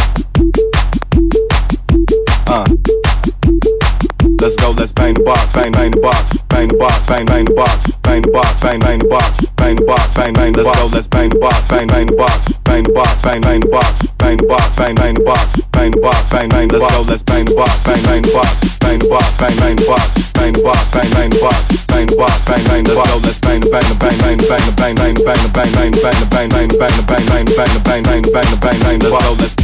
yo, 4.66 4.72
let's 4.74 4.92
bang 4.92 5.14
the 5.14 5.22
box, 5.22 5.52
bang, 5.54 5.72
bang 5.72 5.90
the 5.90 6.00
box, 6.00 6.36
bang 6.48 6.68
the 6.68 6.74
box, 6.74 7.06
bang, 7.06 7.26
bang 7.26 7.44
the 7.44 7.54
box, 7.54 7.86
bang 8.02 8.22
the 8.22 8.30
box, 8.30 8.60
bang, 8.60 8.78
bang 8.80 8.98
the 8.98 9.06
box, 9.06 9.46
bang 9.54 9.76
the 9.76 9.84
box, 9.84 10.14
bang, 10.14 10.32
bang 10.34 10.52
the 10.52 10.62
box. 10.64 10.66
Let's 10.66 10.78
go, 10.78 10.86
let's 10.90 11.06
bang 11.06 11.30
the 11.30 11.38
box, 11.38 11.68
bang, 11.70 11.86
bang 11.86 12.06
the 12.06 12.16
box, 12.16 12.52
bang 12.64 12.82
the 12.82 12.92
box, 12.92 13.22
bang, 13.22 13.40
bang 13.40 13.60
the 13.60 13.68
box, 13.70 13.86
bang 14.18 14.36
the 14.36 14.46
box, 14.46 14.76
bang, 14.76 14.94
bang 14.94 15.14
the 15.14 15.22
box, 15.22 15.62
bang 15.70 15.90
the 15.90 16.00
box, 16.02 16.30
bang, 16.30 16.48
bang 16.48 16.68
the 16.68 16.78
box. 16.78 16.90
Let's 16.90 16.94
go, 16.94 17.02
let's 17.06 17.22
bang 17.22 17.44
the 17.46 17.54
box, 17.54 17.72
bang, 17.86 18.02
bang 18.02 18.22
the 18.22 18.32
box, 18.34 18.48
bang 18.82 18.98
the 18.98 19.06
box, 19.06 19.26
bang, 19.38 19.54
bang 19.56 19.76
the 19.76 19.86
box, 19.86 20.02
bang 20.34 20.52
the 20.52 20.62
box, 20.66 20.80
bang, 20.90 21.10
bang 21.14 21.30
the 21.30 21.38
box, 21.38 21.58
bang 21.86 22.06
the 22.06 22.16
box, 22.16 22.34
bang, 22.46 22.62
bang 22.66 22.82
the 22.82 22.94
box. 22.96 23.06
Let's 23.06 23.38
go, 23.38 23.46
let's 23.46 23.46
bang 23.46 23.60
the 23.62 23.70
bang 23.70 23.86
the 23.86 23.94
bang 23.94 24.18
bang 24.18 24.34
bang 24.34 25.14
the 25.14 25.22
bang 25.22 25.46
bang 25.46 25.70
bang 25.70 25.86
the 25.86 26.02
bang 26.02 26.26
bang 26.26 26.50
bang 26.50 26.66
the 26.66 26.74
bang 26.74 26.74
bang 26.74 26.74
bang 26.74 26.90
the 26.90 27.06
bang 27.06 27.24
bang 27.30 27.46
bang 27.54 27.70
the 27.70 27.80
bang 27.86 28.02
bang 28.02 28.22
bang 28.34 28.48
the 28.50 28.58
bang 28.58 28.78
bang. 28.82 28.98
Let's 28.98 29.14
go, 29.14 29.30
let's 29.38 29.54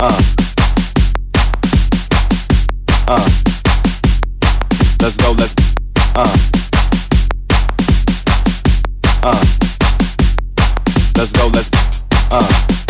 uh 0.00 0.16
uh. 3.14 3.49
Let's 5.00 5.16
go, 5.16 5.32
let's 5.32 5.54
uh. 6.14 6.36
Uh. 9.22 9.44
Let's 11.16 11.32
go, 11.32 11.46
let's 11.48 11.70
uh. 12.30 12.89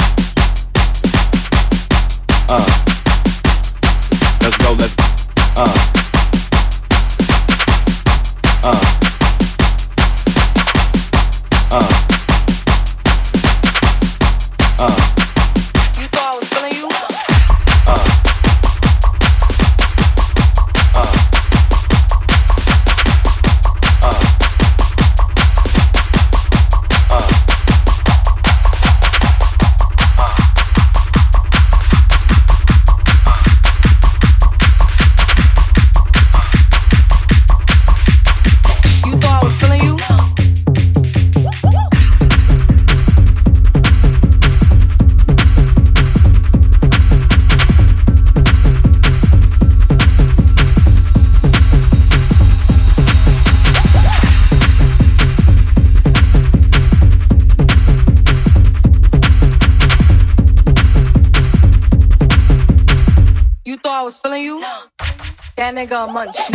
nigga 65.81 66.07
munch. 66.07 66.50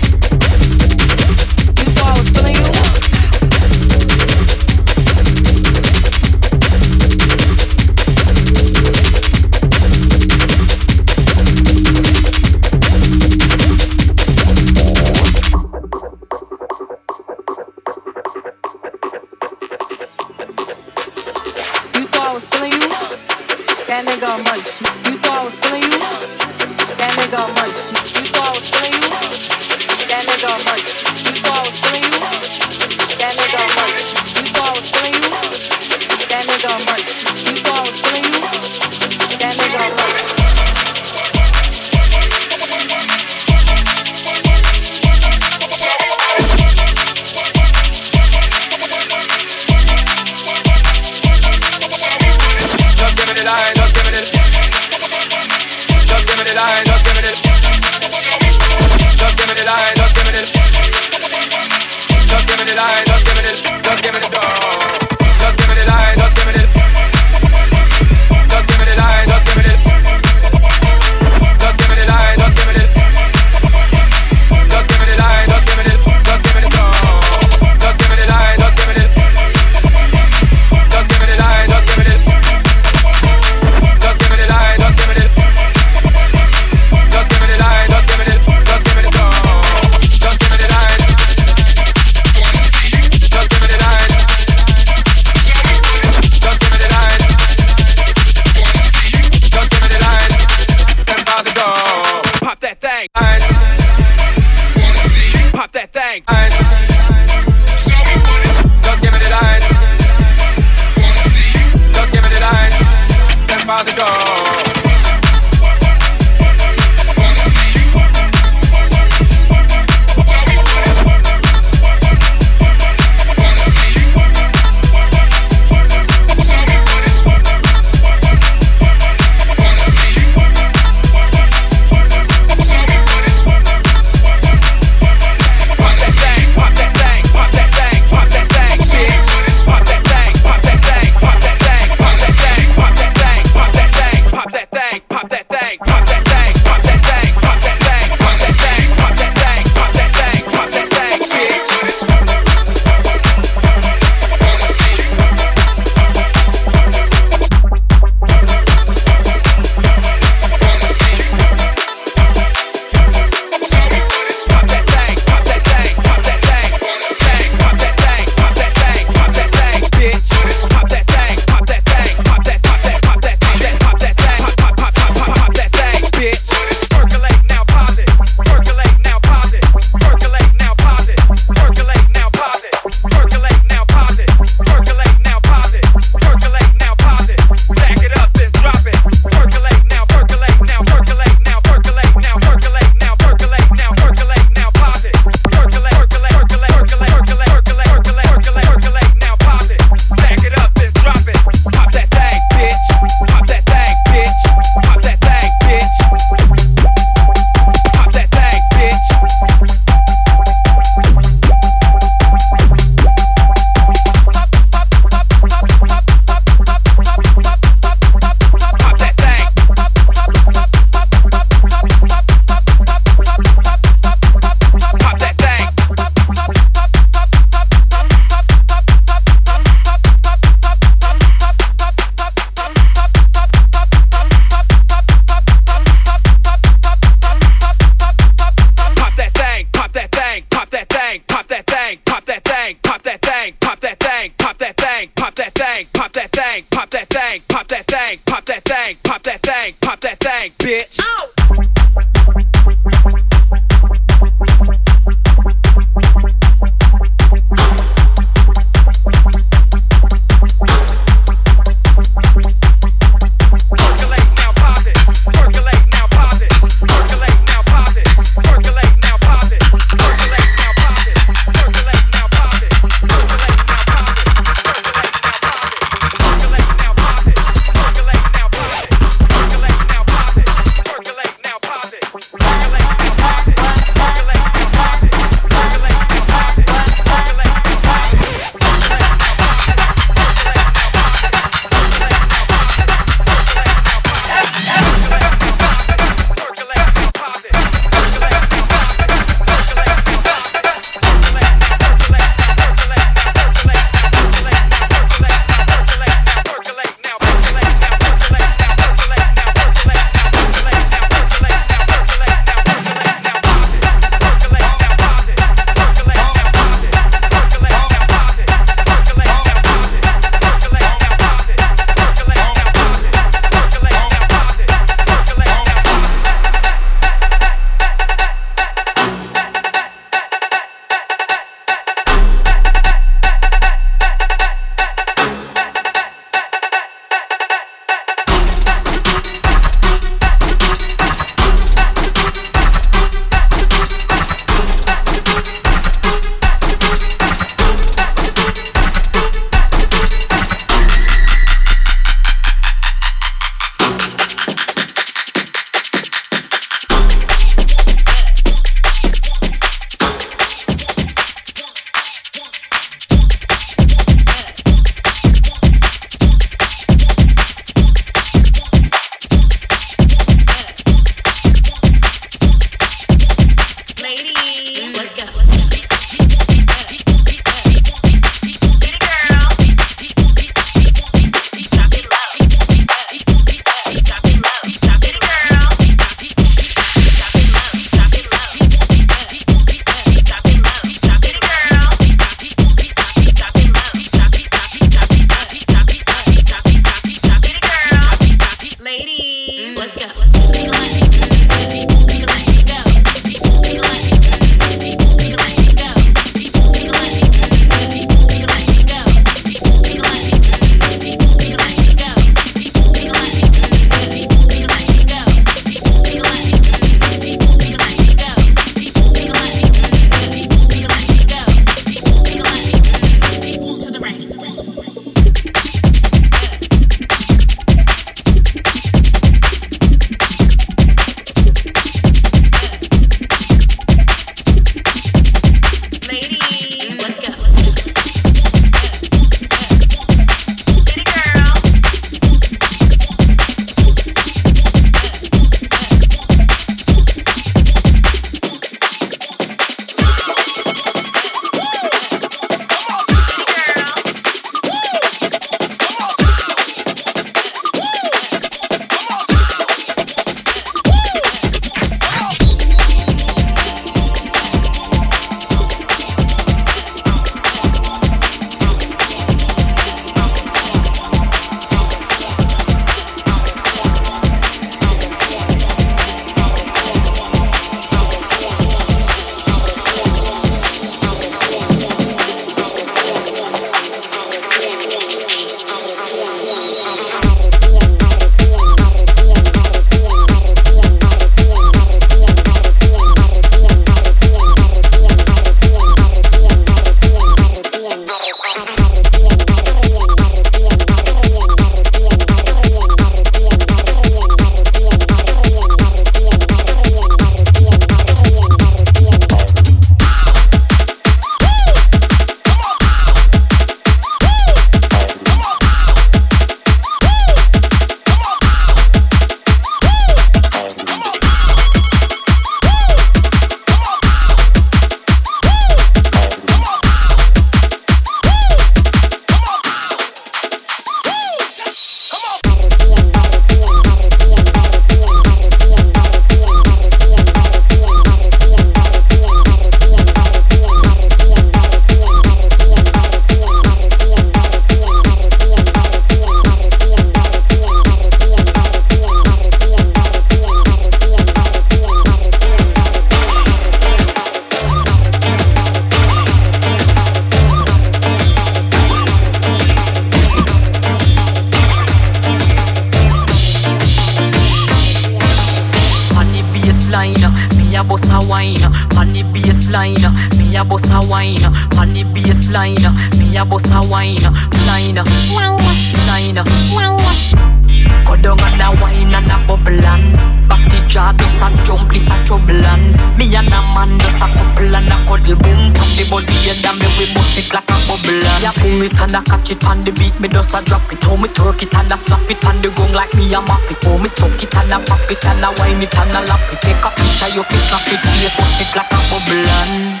I 588.44 588.52
pull 588.54 588.82
it 588.82 588.94
and 589.00 589.16
I 589.16 589.22
catch 589.24 589.50
it 589.50 589.64
on 589.66 589.82
the 589.84 589.92
beat, 589.98 590.14
me 590.20 590.28
does 590.28 590.54
I 590.54 590.62
drop 590.62 590.86
it. 590.92 591.02
Oh, 591.06 591.16
me 591.16 591.28
twerk 591.28 591.62
it 591.62 591.74
and 591.74 591.90
I 591.90 591.96
slap 591.96 592.28
it 592.30 592.38
on 592.46 592.60
the 592.62 592.70
gong 592.76 592.92
like 592.92 593.12
me 593.14 593.26
I 593.34 593.40
mop 593.42 593.64
it. 593.70 593.78
Oh, 593.86 593.98
me 593.98 594.08
stoke 594.08 594.38
it 594.42 594.54
and 594.54 594.72
I 594.72 594.78
pop 594.84 595.10
it 595.10 595.24
and 595.24 595.44
I 595.44 595.50
wind 595.58 595.82
it 595.82 595.94
and 595.94 596.12
I 596.12 596.22
lap 596.26 596.44
it. 596.52 596.60
Take 596.62 596.84
a 596.84 596.90
picture, 596.94 597.30
your 597.34 597.44
face 597.44 597.66
snap 597.66 597.86
it, 597.90 597.98
face 597.98 598.36
wash 598.38 598.60
it 598.62 598.70
like 598.76 598.92
a 598.92 599.00
bubble 599.10 599.48
and. 599.64 600.00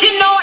You 0.00 0.18
know 0.18 0.33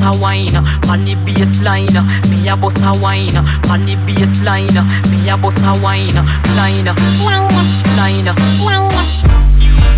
boss 0.00 0.16
a 0.16 0.20
wine, 0.20 0.56
on 0.88 1.04
the 1.04 1.14
baseline. 1.24 1.92
Me 2.30 2.48
a 2.48 2.56
boss 2.56 2.82
a 2.82 2.92
wine, 3.00 3.36
on 3.70 3.84
the 3.84 3.96
baseline. 4.06 4.72
Me 5.10 5.28
a 5.28 5.36
boss 5.36 5.60
a 5.62 5.72
wine, 5.82 6.14
liner, 6.56 6.94
liner, 7.96 8.34
liner. 8.34 9.39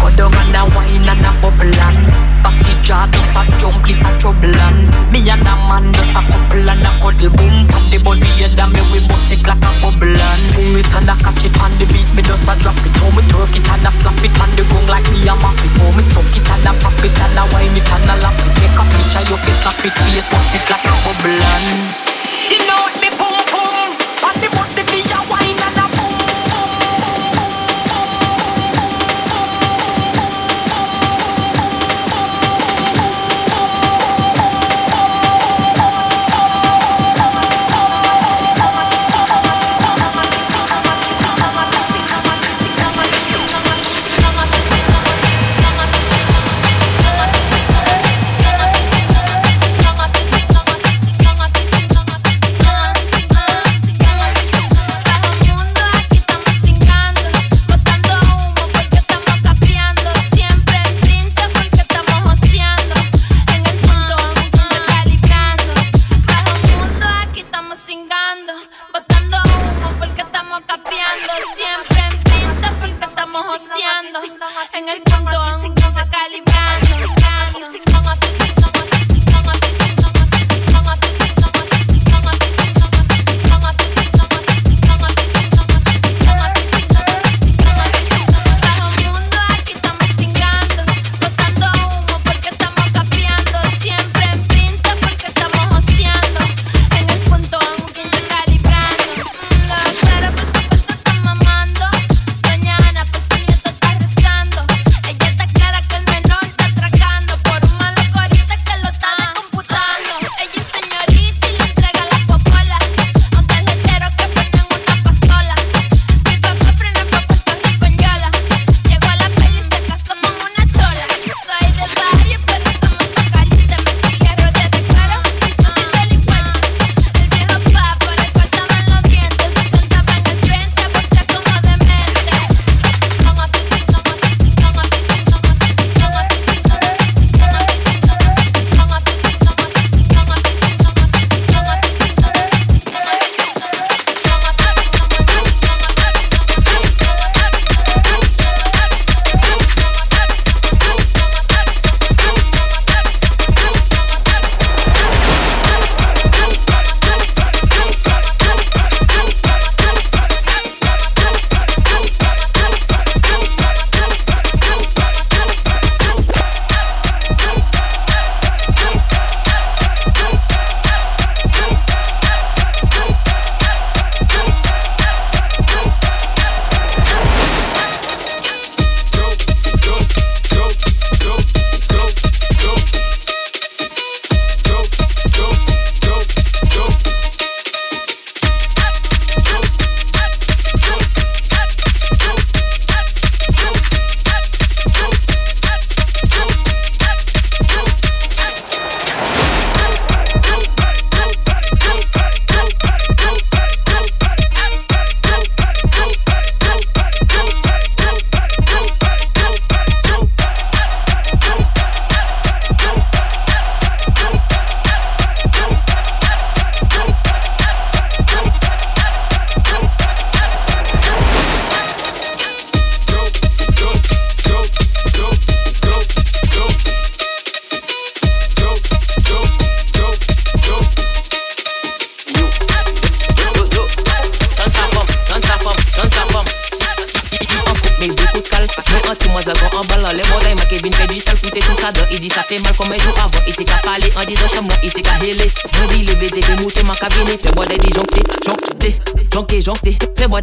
Go 0.03 0.11
down 0.19 0.35
and 0.35 0.59
a 0.59 0.63
wine 0.75 1.07
and 1.07 1.23
a 1.23 1.31
bubble 1.39 1.79
and 1.79 2.03
Party 2.43 2.75
jar, 2.83 3.07
is 3.15 3.39
a 3.39 3.47
jump, 3.55 3.87
is 3.87 4.03
a 4.03 4.11
trouble 4.19 4.51
and 4.51 4.91
Me 5.15 5.23
and 5.31 5.47
a 5.47 5.55
man 5.71 5.95
just 5.95 6.19
a 6.19 6.21
couple 6.27 6.67
and 6.67 6.83
a 6.83 6.91
cuddle 6.99 7.31
boom 7.31 7.55
Pop 7.71 7.87
the 7.87 8.03
body 8.03 8.27
head 8.43 8.59
and 8.59 8.75
me 8.75 8.83
we 8.91 8.99
bust 9.07 9.31
it 9.31 9.47
like 9.47 9.63
a 9.63 9.71
bubble 9.79 10.11
and 10.11 10.43
Pull 10.59 10.75
it 10.75 10.91
and 10.91 11.07
a 11.07 11.15
catch 11.23 11.47
it 11.47 11.55
on 11.63 11.71
the 11.79 11.87
beat, 11.95 12.11
me 12.19 12.23
just 12.27 12.51
a 12.51 12.55
drop 12.59 12.75
it 12.83 12.99
Oh 12.99 13.15
me 13.15 13.23
twerk 13.31 13.55
it 13.55 13.63
and 13.63 13.87
a 13.87 13.91
slap 13.95 14.19
it 14.27 14.35
on 14.43 14.51
the 14.59 14.67
gong 14.67 14.91
like 14.91 15.07
me 15.15 15.23
a 15.31 15.35
map 15.39 15.55
it 15.63 15.71
Oh 15.87 15.95
me 15.95 16.03
stomp 16.03 16.35
it 16.35 16.51
and 16.51 16.67
a 16.67 16.73
pop 16.83 16.99
it 16.99 17.15
and 17.15 17.39
a 17.39 17.43
wine 17.55 17.79
it 17.79 17.87
and 17.87 18.11
a 18.11 18.15
lap 18.27 18.35
it 18.43 18.53
Take 18.59 18.75
a 18.75 18.83
picture, 18.83 19.25
your 19.31 19.39
face 19.39 19.63
snap 19.63 19.79
it, 19.87 19.95
face 19.95 20.27
bust 20.35 20.59
it 20.59 20.67
like 20.67 20.83
a 20.83 20.95
bubble 21.07 21.31
and 21.39 21.95
You 22.51 22.59
know 22.67 22.91
it, 22.91 22.99
me 22.99 23.11
boom 23.15 23.39
boom 23.55 23.72
Ando 71.23 71.35
siempre 71.55 72.01
en 72.01 72.23
pinta 72.25 72.75
porque 72.81 73.05
estamos 73.05 73.47
joseando. 73.47 74.21
En 74.73 74.89
el 74.89 75.03
punto 75.03 75.31
aún 75.31 75.75
se 75.77 76.11
calibran 76.11 76.92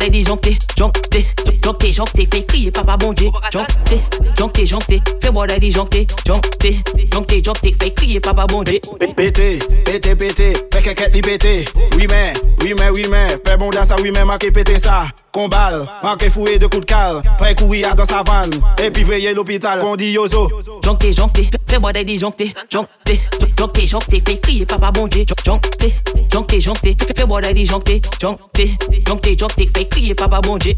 Des 0.10 0.20
disjonctés 0.24 0.58
Joncté, 0.76 1.24
joncté, 1.64 1.94
joncté 1.94 2.28
Fais 2.32 2.44
crier 2.44 2.72
papa 2.72 2.98
bon 2.98 3.14
Dieu 3.14 3.30
Joncté, 3.54 4.00
joncté, 4.38 4.66
joncté 4.66 5.00
Fais-moi 5.22 5.46
des 5.46 5.60
disjonctés 5.60 6.08
Joncté, 6.26 6.78
joncté, 7.14 7.44
joncté 7.44 7.76
Fais 7.80 7.92
crier 7.92 8.20
papa 8.20 8.48
bon 8.48 8.64
Dieu 8.64 8.80
Pété, 9.16 9.60
pété, 9.86 10.16
pété, 10.16 10.54
fais 10.74 10.82
quelqu'un 10.82 11.10
li 11.14 11.22
pété. 11.22 11.66
Oui 11.98 12.08
mais, 12.10 12.34
oui 12.64 12.74
mais, 12.80 12.90
oui 12.90 13.06
mais, 13.10 13.38
fais 13.46 13.58
bon 13.58 13.70
ça, 13.72 13.96
oui 14.02 14.12
mais, 14.12 14.26
marqué 14.26 14.50
pété 14.50 14.80
ça. 14.80 15.04
Kombal, 15.32 15.86
manke 16.04 16.30
fouye 16.30 16.58
de 16.58 16.68
kout 16.68 16.86
kal 16.90 17.22
Pre 17.38 17.54
kouya 17.56 17.94
dans 17.94 18.06
sa 18.06 18.24
van 18.24 18.50
Epi 18.84 19.04
veye 19.04 19.34
l'opital, 19.34 19.80
kondi 19.80 20.12
yozo 20.14 20.50
Jonkte, 20.84 21.12
jonkte, 21.14 21.44
fais-moi 21.68 21.94
dè 21.94 22.04
di 22.04 22.18
jonkte 22.18 22.48
Jonkte, 22.70 23.18
jonkte, 23.58 23.86
jonkte, 23.88 24.22
fè 24.26 24.38
kriye 24.42 24.66
papa 24.66 24.92
bonje 24.92 25.26
Jonkte, 25.46 25.92
jonkte, 26.34 26.60
jonkte, 26.60 26.96
fè-moi 27.16 27.42
dè 27.42 27.54
di 27.54 27.66
jonkte 27.66 28.00
Jonkte, 28.22 28.66
jonkte, 29.06 29.36
jonkte, 29.38 29.68
fè 29.70 29.86
kriye 29.86 30.16
papa 30.16 30.42
bonje 30.42 30.74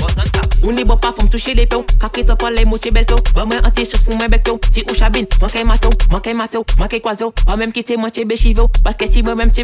Ou 0.64 0.72
ne 0.76 0.84
bo 0.86 0.98
pa 1.02 1.14
fòm 1.16 1.30
touche 1.32 1.56
le 1.58 1.66
pèw 1.66 1.86
Kakè 2.02 2.26
te 2.28 2.36
pal 2.38 2.54
lè 2.58 2.66
motye 2.68 2.92
bel 2.92 3.08
tèw 3.08 3.22
Vè 3.32 3.46
mwen 3.48 3.64
ante 3.66 3.86
fou 3.94 4.18
mwen 4.18 4.30
bek 4.36 4.52
Si 4.72 4.84
ou 4.88 4.96
chabin, 4.96 5.26
manke 5.42 5.64
matèw, 5.66 5.96
manke 6.12 6.36
matèw 6.38 6.66
Manke 6.80 7.00
kwazo, 7.02 7.32
pa 7.46 7.56
mèm 7.60 7.72
ki 7.72 7.86
te 7.88 7.98
mwen 7.98 8.12
te 8.14 8.26
bechivew 8.28 8.68
Paske 8.84 9.08
si 9.08 9.24
mwen 9.24 9.40
mèm 9.40 9.52
te 9.56 9.64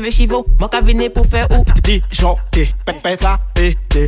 pou 1.07 1.23
fè 3.07 3.15
sa, 3.17 3.37
pè 3.55 3.71
te, 3.89 4.07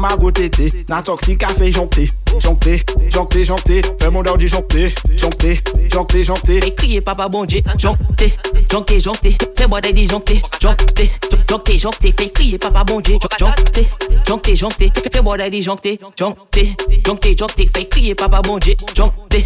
femmes 0.00 0.04
à 0.04 0.16
côté, 0.16 0.50
na 0.88 1.02
toxique 1.02 1.38
café 1.38 1.70
jonté. 1.70 2.10
Jonté, 2.38 2.80
jonté, 3.10 3.42
jonté, 3.44 3.82
fais 4.00 4.10
mon 4.10 4.22
dit 4.22 4.46
jonté, 4.46 4.86
jonté, 5.16 5.60
jonté, 5.92 6.22
jonté. 6.22 6.60
Fais 6.60 6.74
crier 6.74 7.00
papa 7.00 7.28
bon 7.28 7.44
Dieu, 7.44 7.60
jonté, 7.76 8.32
jonté, 8.70 9.00
jonté, 9.00 9.36
fais 9.56 9.66
boire 9.66 9.80
des 9.80 10.06
jonté, 10.06 10.40
jonté, 10.60 11.10
jonté, 11.48 11.78
jonté, 11.78 12.14
fais 12.16 12.30
crier 12.30 12.56
papa 12.56 12.84
bon 12.84 13.00
Dieu, 13.00 13.18
jonté, 13.38 13.86
jonté, 14.26 14.56
jonté, 14.56 14.92
fais 15.12 15.20
boire 15.20 15.38
des 15.38 15.60
jonté, 15.60 15.98
jonté, 16.16 16.76
jonté, 17.04 17.36
jonté, 17.36 17.70
fais 17.74 17.84
crier 17.86 18.14
papa 18.14 18.40
bon 18.42 18.58
Dieu, 18.58 18.74
jonté. 18.94 19.44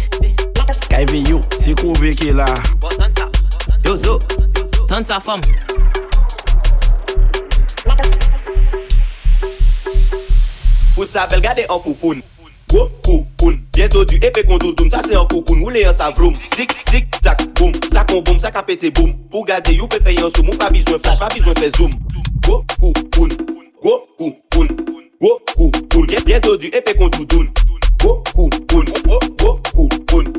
Kaive 0.89 1.17
yo, 1.27 1.41
si 1.57 1.73
koube 1.75 2.13
ki 2.15 2.31
la. 2.33 2.45
Yo 3.85 3.95
zo, 3.97 4.19
tante 4.87 5.07
sa 5.07 5.19
femme. 5.19 5.41
Fout 10.95 11.09
sa 11.09 11.27
bel 11.27 11.41
gade 11.41 11.65
an 11.67 11.79
foufoun. 11.83 12.21
Wou 12.71 12.87
koukoun 13.03 13.57
Bientou 13.75 14.05
du 14.07 14.15
epè 14.15 14.45
kondoudoum 14.47 14.87
Sa 14.89 15.01
se 15.03 15.17
an 15.19 15.27
koukoun 15.27 15.59
Ou 15.65 15.69
le 15.69 15.81
yon 15.81 15.95
sa 15.95 16.07
vroum 16.15 16.33
Tik 16.55 16.71
tik 16.87 17.17
tak 17.19 17.43
boum. 17.59 17.73
Sa 17.91 18.05
kon 18.07 18.23
boum 18.23 18.39
Sa 18.39 18.51
ka 18.51 18.63
pete 18.63 18.93
boum. 18.95 19.11
Pou 19.27 19.43
gade 19.43 19.75
you 19.75 19.89
pe 19.91 19.99
fè 19.99 20.15
yon 20.15 20.31
soum 20.31 20.53
Ou 20.53 20.59
pa 20.61 20.69
bizwen 20.71 21.01
flash 21.03 21.19
Pa 21.19 21.27
bizwen 21.33 21.59
fè 21.59 21.67
zoom. 21.75 21.91
Wou 22.47 22.63
koukoun 22.79 23.35
Wou 23.83 23.99
koukoun 24.15 24.71
Wou 25.19 25.35
koukoun 25.51 26.15
Bientou 26.23 26.55
du 26.63 26.71
epè 26.71 26.95
kondoudoum 26.95 27.51
Wou 28.05 28.23
koukoun 28.31 28.95
Wou 29.03 29.59
koukoun 29.75 30.34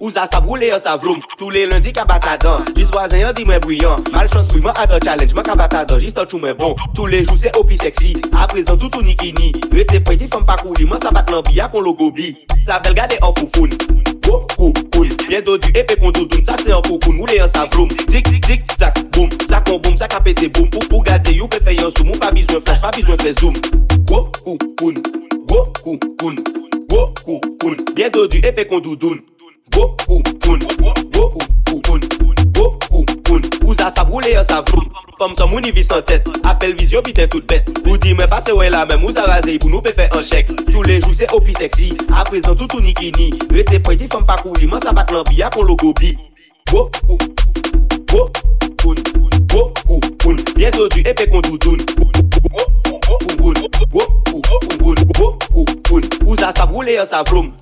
Ouza 0.00 0.26
sa 0.32 0.40
vroule 0.40 0.66
yo 0.66 0.78
sa 0.78 0.96
vroum 0.96 1.18
Tou 1.36 1.50
le 1.50 1.66
lundi 1.66 1.92
ka 1.92 2.06
batadan 2.08 2.56
Jis 2.74 2.88
wazen 2.96 3.20
yo 3.20 3.32
di 3.36 3.44
mwen 3.44 3.60
brillant 3.60 4.00
Malchans 4.14 4.46
pou 4.48 4.62
mwen 4.64 4.72
adan 4.80 5.00
challenge. 5.04 5.34
Mwen 5.36 5.44
ka 5.44 5.56
batadan 5.60 6.00
jis 6.00 6.14
tan 6.16 6.24
chou 6.24 6.40
mwen 6.40 6.54
bon. 6.56 6.72
Tou 6.96 7.04
le 7.04 7.18
jou 7.20 7.36
se 7.36 7.50
opi 7.60 7.76
seksi 7.76 8.14
A 8.32 8.46
prezan 8.48 8.78
toutou 8.80 9.04
nikini 9.04 9.50
Rete 9.74 10.00
preti 10.00 10.24
fom 10.32 10.46
pa 10.48 10.56
kouri 10.62 10.86
Mwen 10.88 11.02
sa 11.02 11.12
bat 11.12 11.28
lan 11.28 11.44
biya 11.50 11.68
kon 11.68 11.84
logo 11.84 12.08
bli 12.16 12.32
Sa 12.64 12.78
bel 12.80 12.96
gade 12.96 13.18
an 13.20 13.34
foufoun 13.36 13.76
Go 14.24 14.38
koukoun 14.56 15.12
Bien 15.28 15.44
dodu 15.44 15.68
epe 15.76 15.98
kon 16.00 16.14
doudoun 16.16 16.48
Sa 16.48 16.56
se 16.62 16.72
an 16.72 16.80
koukoun 16.88 17.18
Moule 17.20 17.36
yo 17.36 17.48
sa 17.52 17.66
vroum 17.74 17.92
Tik 18.08 18.30
tik 18.46 18.64
tak 18.80 19.02
boum. 19.12 19.28
Sa 19.50 19.60
kon 19.66 19.82
boum 19.84 19.98
sa 20.00 20.08
ka 20.08 20.22
pete 20.24 20.48
boum. 20.48 20.70
Pou 20.72 20.80
pou 20.88 21.04
gade 21.04 21.34
you 21.36 21.48
pe 21.52 21.60
fe 21.66 21.76
yon 21.76 21.92
sou 21.92 22.08
Mou 22.08 22.16
pa 22.22 22.32
bizwen 22.32 22.64
flash 22.64 22.80
pa 22.80 22.94
bizwen 22.96 23.20
fe 23.20 23.34
zoom. 23.36 23.52
Go 24.08 24.30
koukoun 24.40 24.96
Go 25.44 25.60
koukoun 25.84 26.40
Go 26.88 27.04
koukoun 27.20 27.76
Bien 27.92 28.08
dodu 28.16 28.40
epe 28.40 28.64
kon 28.64 28.80
doudoun 28.80 29.20
Wo 29.76 29.96
ou 30.08 30.22
un, 30.48 30.58
wo 30.82 30.92
ou 31.12 31.80
un, 31.94 32.00
wo 32.56 32.78
ou 32.90 33.04
un 33.34 33.40
Ouza 33.64 33.90
sav 33.94 34.08
roule 34.08 34.32
yo 34.32 34.42
sav 34.44 34.64
vroum 34.68 34.88
Fom 35.18 35.36
som 35.36 35.50
mouni 35.50 35.70
vis 35.70 35.90
an 35.94 36.02
tèt 36.02 36.26
Apel 36.48 36.74
vizyo 36.74 37.02
bitè 37.06 37.26
tout 37.30 37.44
bèt 37.46 37.70
Ou 37.86 37.98
di 37.98 38.14
mè 38.18 38.26
pase 38.30 38.54
wè 38.56 38.70
la 38.72 38.84
mèm 38.88 39.04
Ouza 39.04 39.26
raze 39.28 39.58
pou 39.62 39.70
nou 39.70 39.82
pe 39.84 39.92
fè 39.94 40.08
an 40.16 40.24
chèk 40.26 40.50
Tous 40.70 40.82
les 40.82 41.00
jou 41.00 41.14
se 41.14 41.28
ou 41.34 41.40
pli 41.44 41.54
seksi 41.58 41.90
A 42.16 42.24
prezant 42.24 42.56
toutou 42.56 42.80
ni 42.80 42.94
kini 42.98 43.30
Rete 43.54 43.78
pwè 43.78 43.96
di 44.00 44.10
fom 44.10 44.26
pakou 44.26 44.56
Iman 44.64 44.82
sa 44.82 44.94
bat 44.96 45.12
lampi 45.14 45.38
ya 45.38 45.50
kon 45.54 45.68
logo 45.68 45.94
bi 46.00 46.16
Wo 46.72 46.88
ou, 47.08 47.18
wo 48.12 48.26
ou, 48.86 48.94
wo 49.54 49.62
ou 49.88 50.36
Bientou 50.56 50.88
du 50.90 51.04
epè 51.04 51.30
kon 51.30 51.44
toutoun 51.46 51.78
Wo 52.00 52.10
ou, 52.90 52.98
wo 53.06 53.18
ou, 53.38 53.54
wo 53.94 54.06
ou 55.54 56.00
Ouza 56.26 56.52
sav 56.56 56.70
roule 56.70 56.94
yo 56.94 57.04
sav 57.06 57.26
vroum. 57.26 57.52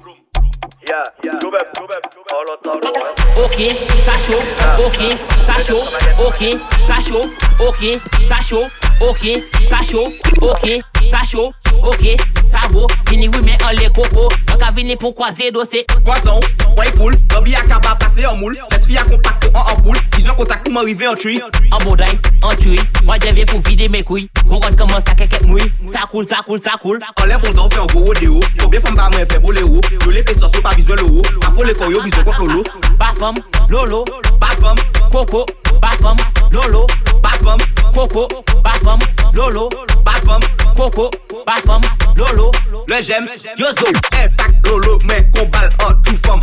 Ok, 3.37 3.59
ça 4.07 4.13
chaud, 4.25 4.41
ok, 4.87 5.01
ça 5.47 5.53
chaud, 5.63 5.85
ok, 6.27 6.41
ça 6.87 6.97
chaud, 7.07 7.27
ok, 7.61 7.83
ça 8.27 8.37
chaud, 8.49 8.67
ok, 9.01 9.43
sa 9.69 9.83
chaud, 9.83 10.13
ok, 10.41 10.81
sa 11.11 11.25
chaud, 11.25 11.53
ok, 11.83 12.17
ça 12.47 12.69
beau, 12.71 12.87
Vini 13.09 13.29
oui 13.29 13.41
mais 13.45 13.57
on 13.65 13.71
les 13.71 13.89
coco, 13.89 14.29
donc 14.47 14.63
à 14.63 14.71
venir 14.71 14.99
pour 14.99 15.15
croiser 15.15 15.51
dossier. 15.51 15.87
Poisson, 16.05 16.41
point 16.75 16.91
cool, 16.97 17.17
Bambi 17.29 17.55
a 17.55 17.61
capable 17.63 17.99
passer 17.99 18.27
en 18.27 18.37
moule, 18.37 18.59
l'esprit 18.71 18.97
a 18.99 19.05
compact 19.05 19.51
en 19.57 19.73
ampoule, 19.73 19.99
ils 20.19 20.31
ont 20.31 20.35
contact 20.35 20.65
pour 20.65 20.73
m'arriver 20.73 21.07
en 21.09 21.15
tree. 21.15 21.41
En 21.71 21.79
boudaille, 21.79 22.19
en 22.43 22.51
tree, 22.51 22.81
moi 23.05 23.17
je 23.23 23.33
viens 23.33 23.45
pour 23.45 23.61
vider 23.61 23.89
mes 23.89 24.03
couilles, 24.03 24.29
regarde 24.47 24.77
comment 24.77 25.01
ça 25.01 25.15
quelqu'un 25.15 25.47
mouille, 25.47 25.73
ça 25.87 26.01
coule, 26.11 26.27
ça 26.27 26.39
coule, 26.45 26.61
ça 26.61 26.73
coule. 26.81 27.01
En 27.21 27.25
l'air 27.27 27.41
bon 27.41 27.53
d'en 27.53 27.71
faire 27.71 27.83
un 27.83 27.87
gros 27.87 28.05
rodéo, 28.05 28.41
faut 28.61 28.69
bien 28.69 28.81
femme 28.81 28.97
pas 28.97 29.09
moins 29.11 29.27
faire 29.27 29.41
boléo, 29.41 29.81
je 30.05 30.11
les 30.11 30.23
pèse 30.23 30.39
sur 30.39 30.63
pas 30.63 30.75
besoin 30.75 30.97
l'eau, 30.97 31.23
a 31.47 31.51
fond 31.53 31.63
les 31.63 31.75
koyo 31.75 32.01
ils 32.05 32.15
ont 32.19 32.25
contre 32.25 32.47
l'eau. 32.47 32.65
Pas 32.99 33.13
femme, 33.19 33.37
lolo, 33.69 34.05
Pas 34.41 34.49
femme, 34.61 34.79
coco, 35.11 35.47
pas 35.81 35.91
femme, 36.03 36.17
lolo, 36.51 36.87
pas 37.23 37.31
femme, 37.45 37.61
coco, 37.95 38.29
pas 38.63 38.73
femme, 38.85 38.99
lolo, 39.33 39.69
pas 40.05 40.13
femme 40.27 40.41
coco, 40.79 41.11
pas 41.45 41.57
femme, 41.67 41.83
lolo. 42.15 42.51
Le 42.87 43.03
j'aime 43.03 43.27
Yo 43.59 43.67
zo, 43.67 43.87
Impact 44.15 44.67
lolo 44.67 44.99
mais 45.05 45.29
qu'on 45.31 45.47
balle 45.49 45.71
en 45.85 45.93
tout 46.03 46.17
femme. 46.25 46.41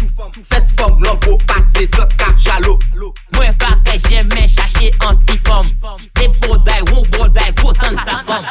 Fes 0.51 0.63
femme 0.77 0.99
l'engo 1.01 1.37
passé 1.47 1.87
top 1.87 2.13
cachalo 2.17 2.77
Mwen 3.33 3.53
pa 3.57 3.77
ke 3.85 3.97
jeme 4.07 4.47
chache 4.47 4.91
anti-fom 5.07 5.71
Se 6.17 6.27
boday, 6.41 6.81
wou 6.91 7.03
boday, 7.11 7.51
goutan 7.61 7.95
sa 8.05 8.21
fom 8.27 8.43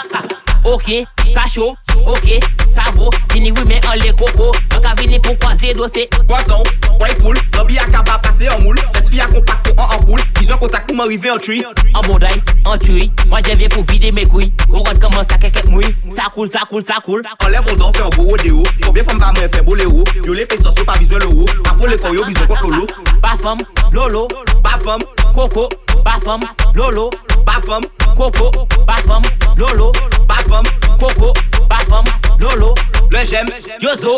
Ok, 0.64 0.90
sa 1.34 1.46
chou, 1.46 1.76
ok, 2.06 2.40
sa 2.70 2.90
beau. 2.96 3.10
Vini 3.32 3.52
oui 3.52 3.64
men 3.68 3.84
an 3.90 3.98
le 4.00 4.12
koko 4.16 4.50
An 4.74 4.80
ka 4.82 4.94
vini 4.98 5.20
pou 5.20 5.36
kwaze 5.36 5.74
dosye 5.76 6.08
Poisson, 6.26 6.64
ouais 7.00 7.14
cool 7.20 7.38
L'ambi 7.56 7.78
a 7.78 7.84
kaba 7.86 8.18
passer 8.18 8.48
en 8.48 8.63
moule 8.64 8.78
Fes 8.94 9.20
a 9.20 9.26
compact 9.26 9.72
en 9.78 9.96
ampoule 9.96 10.20
Ils 10.42 10.52
ont 10.52 10.56
contact 10.56 10.88
pour 10.88 10.96
m'arriver 10.96 11.30
en 11.30 11.36
tree 11.36 11.64
En 11.94 12.00
boday, 12.00 12.42
en 12.64 12.76
tuerie 12.78 13.12
Moi 13.28 13.40
je 13.46 13.56
viens 13.56 13.68
pour 13.68 13.84
vider 13.84 14.10
mes 14.10 14.26
couilles. 14.26 14.52
Regarde 14.68 14.98
comment 14.98 15.22
ça 15.22 15.36
keket 15.38 15.66
mouille. 15.68 15.94
Ça 16.10 16.24
coule, 16.32 16.50
ça 16.50 16.60
coule, 16.68 16.84
ça 16.84 16.96
coule. 17.04 17.22
En 17.44 17.48
l'air 17.48 17.62
bon 17.62 17.92
fait 17.92 18.02
un 18.02 18.08
gros 18.08 18.24
rodéo. 18.24 18.62
Combien 18.84 19.04
femmes 19.04 19.18
pas 19.18 19.32
moins 19.32 19.48
fait 19.48 19.62
boléo 19.62 20.04
Yo 20.24 20.32
les 20.32 20.46
pesos 20.46 20.74
pas 20.84 20.98
besoin 20.98 21.18
l'euro 21.18 21.46
A 21.70 21.74
koyo 21.74 22.24
besoin 22.24 22.46
contre 22.46 22.68
lolo 22.68 22.86
Pas 23.22 23.36
femme, 23.42 23.58
lolo, 23.92 24.28
Pas 24.62 24.78
femme, 24.84 25.02
coco, 25.34 25.68
pas 26.04 26.18
femme, 26.24 26.40
lolo, 26.74 27.10
pas 27.44 27.60
femme, 27.66 27.84
coco, 28.16 28.50
pas 28.86 28.96
femme, 29.06 29.22
lolo, 29.56 29.92
pas 30.26 30.34
femme. 30.48 30.64
Coco, 30.98 31.32
pas 31.68 31.76
femme, 31.88 32.04
lolo. 32.38 32.74
Le 33.10 33.18
j'aime 33.24 33.48
Yo 33.80 33.90
zo, 33.96 34.16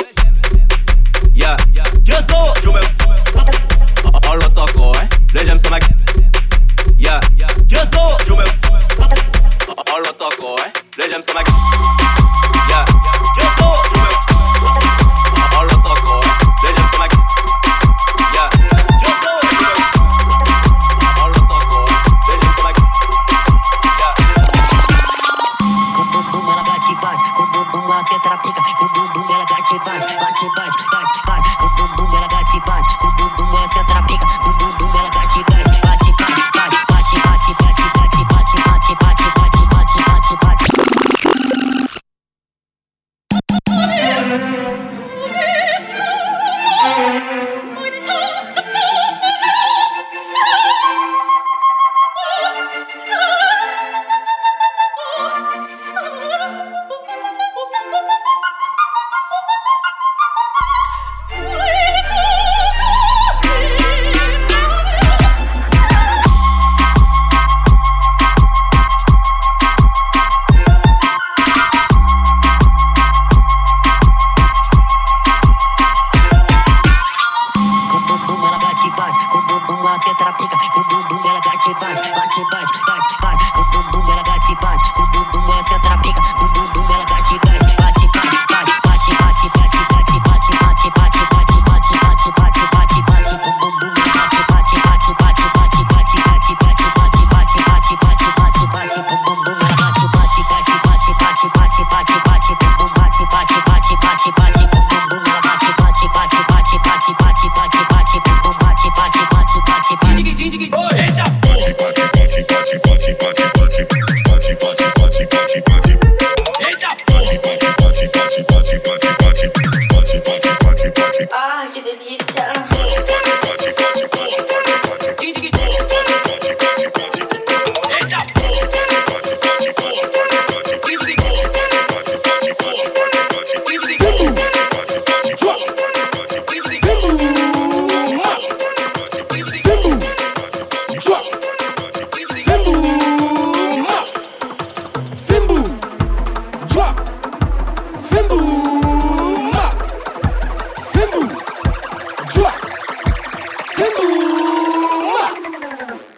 Yeah 1.35 1.57
yo 2.07 2.17
zo. 2.29 2.53
Yo 2.65 2.73
même 2.73 2.83
On 4.05 4.35
l'entend 4.35 4.63
encore 4.63 4.97
hein 4.97 5.09
Le 5.35 5.45
j'aime 5.45 5.59
c'est 5.59 5.71
ma 5.71 5.79
Yeah. 6.99 7.21
Yo 7.69 7.79
zo, 7.93 8.17
Yo 8.29 8.37
même 8.37 8.47
On 9.69 9.99
l'entend 9.99 10.27
encore 10.27 10.59
hein 10.65 10.71
Le 10.99 11.05
j'aime 11.09 11.23
c'est 11.27 11.35
ma 11.35 11.41
Yeah 12.69 13.16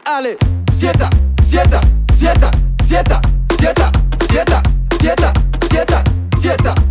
allez, 0.09 0.39
sieta, 0.73 1.11
sieta, 1.43 1.81
sieta, 2.13 2.51
sieta, 2.83 3.21
sieta, 3.59 3.61
sieta, 3.61 3.93
sieta, 4.31 4.63
sieta, 5.01 5.33
sieta, 5.71 6.05
sieta. 6.41 6.88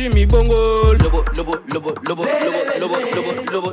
Jimmy 0.00 0.14
mi 0.14 0.26
bongo. 0.26 0.56
Lobo 1.02 1.22
lobo 1.36 1.52
lobo 1.74 1.92
lobo 2.08 2.24
lobo 2.24 2.64
lobo 2.80 2.96
lobo 3.14 3.32
lobo. 3.52 3.69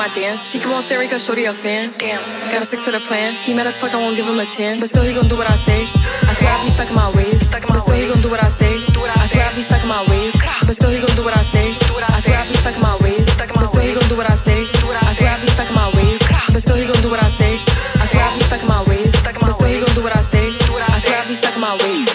my 0.00 0.08
dance. 0.16 0.48
She 0.48 0.56
keep 0.58 0.72
on 0.72 0.80
staring 0.80 1.10
cause 1.12 1.20
shorty 1.20 1.44
a 1.44 1.52
fan. 1.52 1.92
Damn. 2.00 2.16
Gotta 2.48 2.64
stick 2.64 2.80
to 2.88 2.90
the 2.90 3.04
plan. 3.04 3.36
He 3.44 3.52
mad 3.52 3.66
as 3.68 3.76
fuck, 3.76 3.92
I 3.92 4.00
won't 4.00 4.16
give 4.16 4.24
him 4.24 4.40
a 4.40 4.48
chance. 4.48 4.80
But 4.80 4.88
still 4.88 5.04
he 5.04 5.12
gon' 5.12 5.28
do 5.28 5.36
what 5.36 5.44
I 5.44 5.56
say. 5.60 5.84
I 6.24 6.32
swear 6.32 6.48
I 6.48 6.56
be 6.64 6.72
stuck 6.72 6.88
in 6.88 6.96
my 6.96 7.12
ways. 7.12 7.52
But 7.52 7.84
still 7.84 8.00
he 8.00 8.08
gon' 8.08 8.22
do 8.24 8.30
what 8.32 8.40
I 8.40 8.48
say. 8.48 8.80
I, 8.80 9.28
swear 9.28 9.44
I 9.44 9.52
be 9.52 9.60
stuck 9.60 9.82
in 9.84 9.92
my 9.92 10.00
ways. 10.08 10.32
But 10.64 10.72
still 10.72 10.88
he 10.88 11.04
gon' 11.04 11.12
do 11.20 11.24
what 11.28 11.36
I 11.36 11.44
say. 11.44 11.68
I, 12.00 12.16
swear 12.16 12.40
I 12.40 12.48
be 12.48 12.56
stuck 12.56 12.76
in 12.76 12.80
my 12.80 12.96
ways. 13.04 13.28
But 13.36 13.68
still 13.68 13.84
he 13.84 13.92
gon' 13.92 14.08
do 14.08 14.16
what 14.16 14.24
I 14.24 14.36
say. 14.40 14.64
I, 15.04 15.12
swear 15.12 15.28
I 15.28 15.36
be 15.36 15.48
stuck 15.52 15.68
in 15.68 15.76
my 15.76 15.88
ways. 15.92 16.20
But 16.48 16.60
still 16.64 16.80
he 16.80 16.86
gon' 16.88 17.02
do 17.04 17.10
what 17.12 17.20
I 17.20 17.28
say. 17.28 17.52
I 18.00 18.04
swear 18.08 18.24
I 18.24 18.32
be 18.32 18.40
stuck 18.40 18.62
in 18.64 18.68
my 18.72 18.80
ways. 18.88 19.12
But 19.20 19.52
still 19.52 19.68
he 19.68 19.84
gon' 19.84 19.92
do 19.92 20.00
what 20.00 20.16
I 20.16 20.24
say. 20.24 20.48
I, 20.48 20.96
swear 20.96 21.20
I 21.20 21.28
be 21.28 21.36
stuck 21.36 21.52
in 21.52 21.60
my 21.60 21.76
ways. 21.84 22.08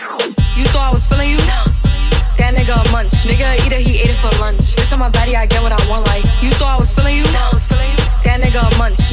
You 0.58 0.66
thought 0.74 0.90
I 0.90 0.92
was 0.92 1.06
feeling 1.06 1.30
you? 1.30 1.42
That 2.42 2.58
nigga 2.58 2.74
a 2.74 2.84
munch. 2.90 3.30
Nigga 3.30 3.46
either 3.62 3.78
he 3.78 4.02
ate 4.02 4.10
it 4.10 4.18
for 4.18 4.34
lunch. 4.42 4.74
Bitch 4.74 4.90
on 4.90 5.06
my 5.06 5.10
body, 5.14 5.38
I 5.38 5.46
get 5.46 5.62
what 5.62 5.72
I 5.72 5.82
want 5.86 6.05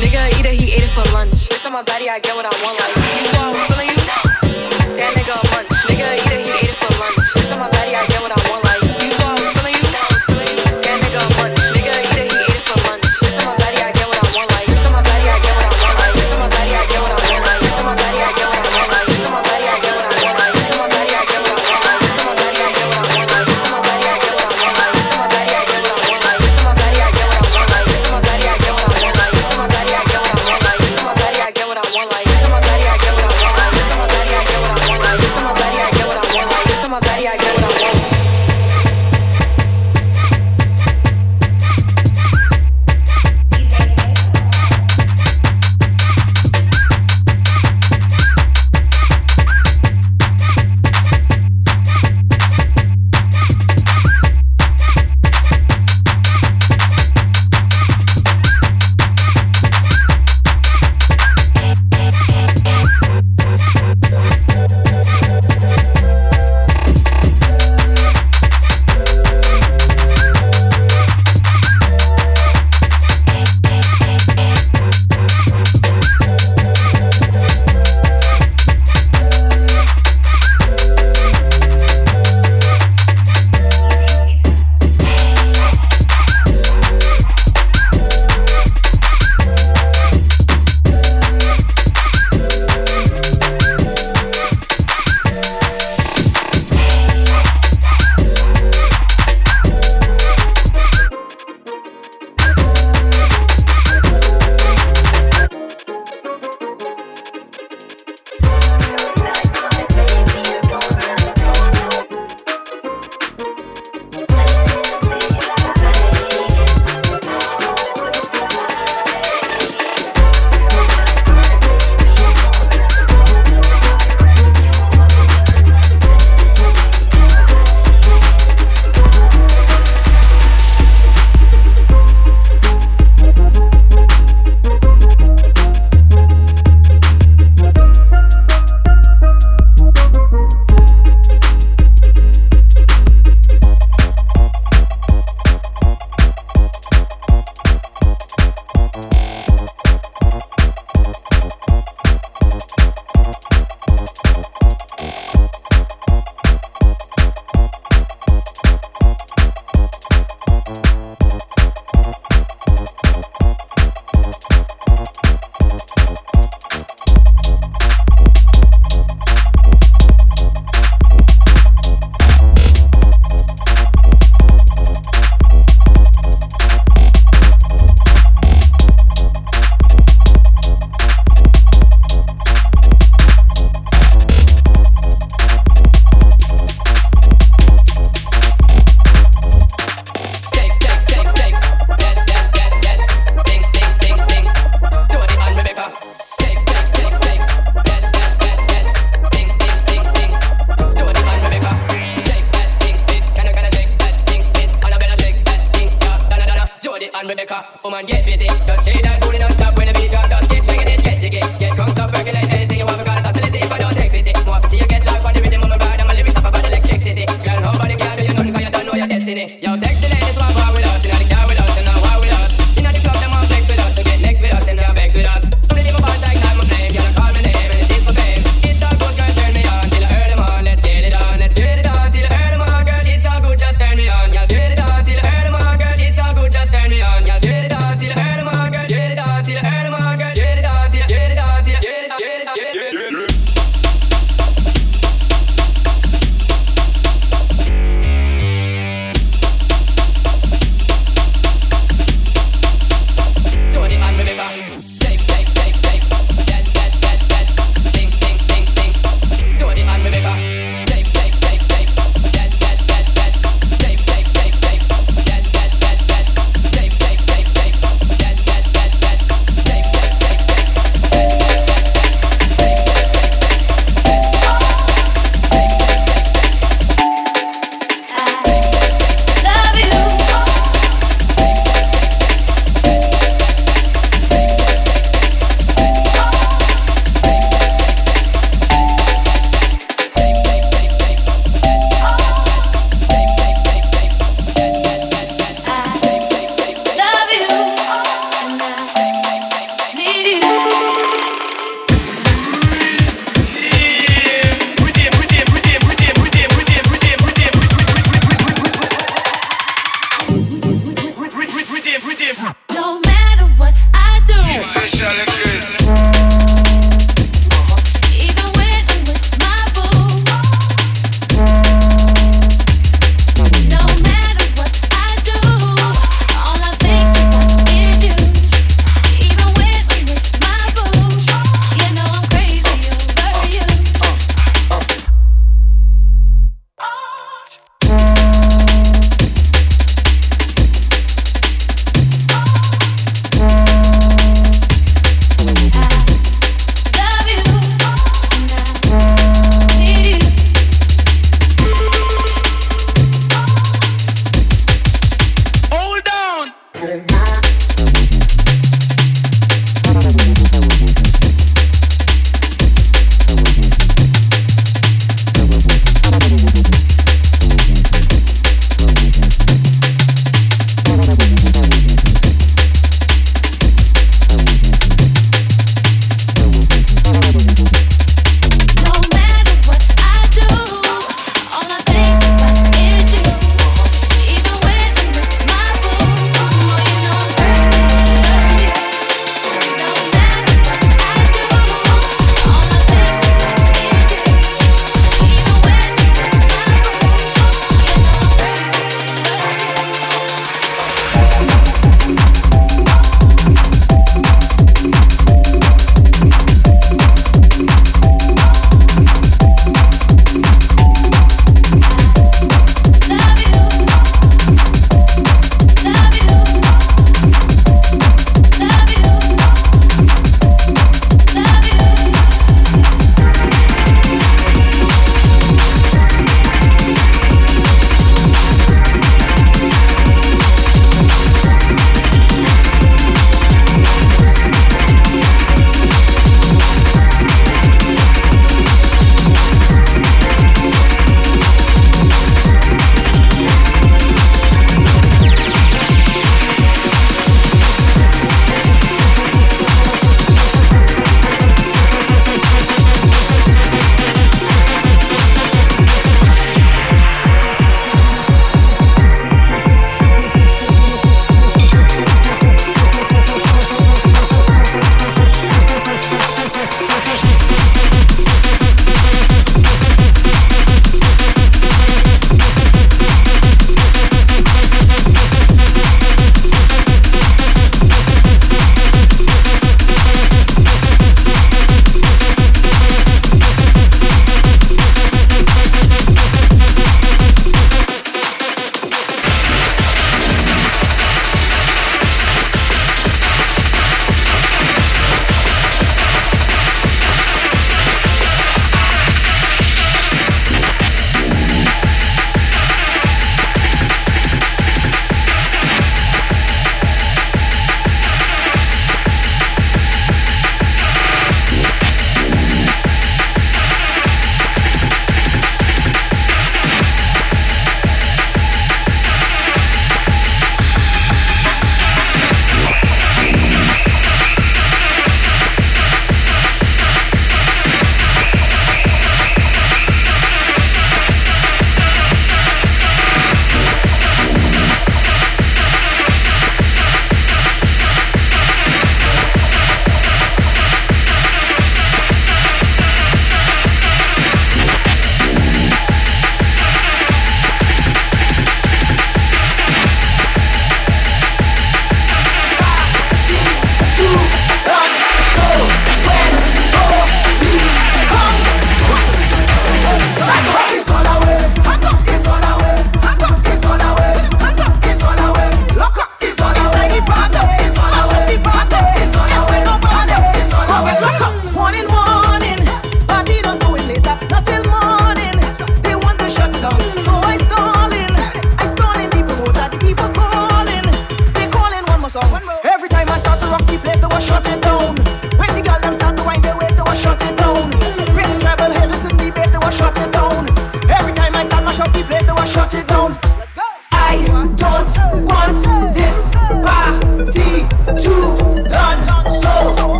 Nigga 0.00 0.24
eat 0.38 0.46
it, 0.46 0.58
he 0.58 0.72
ate 0.72 0.84
it 0.84 0.90
for 0.90 1.04
lunch. 1.12 1.48
Bitch 1.48 1.66
on 1.66 1.72
my 1.72 1.82
body, 1.82 2.08
I 2.08 2.18
get 2.18 2.34
what 2.34 2.46
I 2.46 2.52
want. 2.64 2.80
Like 2.80 2.96
you 2.96 3.32
know 3.32 3.44
I 3.44 3.52
was 3.52 3.64
feeling 3.68 3.88
you. 3.92 4.00
That 4.96 5.12
nigga 5.12 5.36
a 5.36 5.44
munch. 5.52 5.68
Nigga 5.84 6.06
eat 6.16 6.32
it, 6.32 6.46
he 6.46 6.52
ate 6.52 6.70
it 6.72 6.76
for 6.80 6.92
lunch. 6.98 7.20
Bitch 7.36 7.52
on 7.52 7.60
my 7.60 7.70
body, 7.70 7.94
I 7.94 8.06
get 8.06 8.22
what 8.22 8.32
I 8.32 8.34
want. 8.34 8.41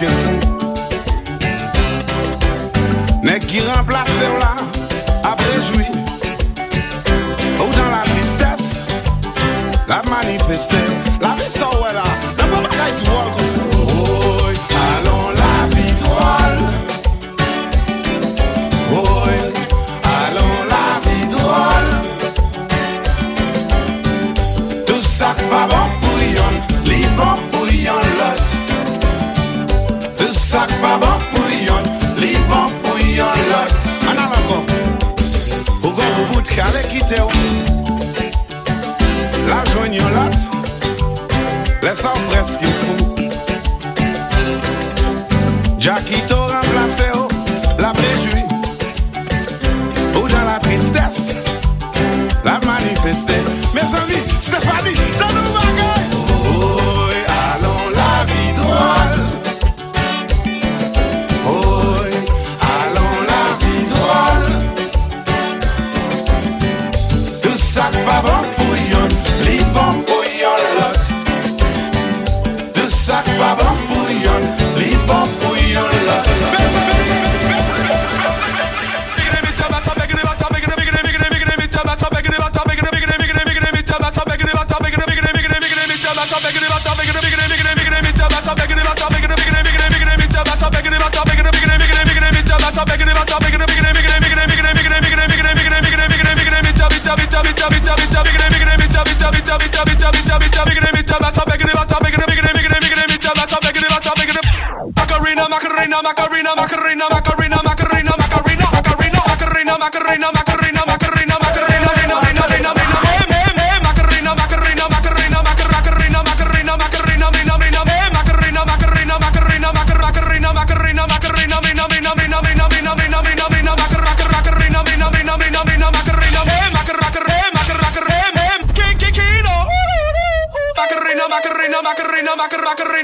esquecer 0.00 0.67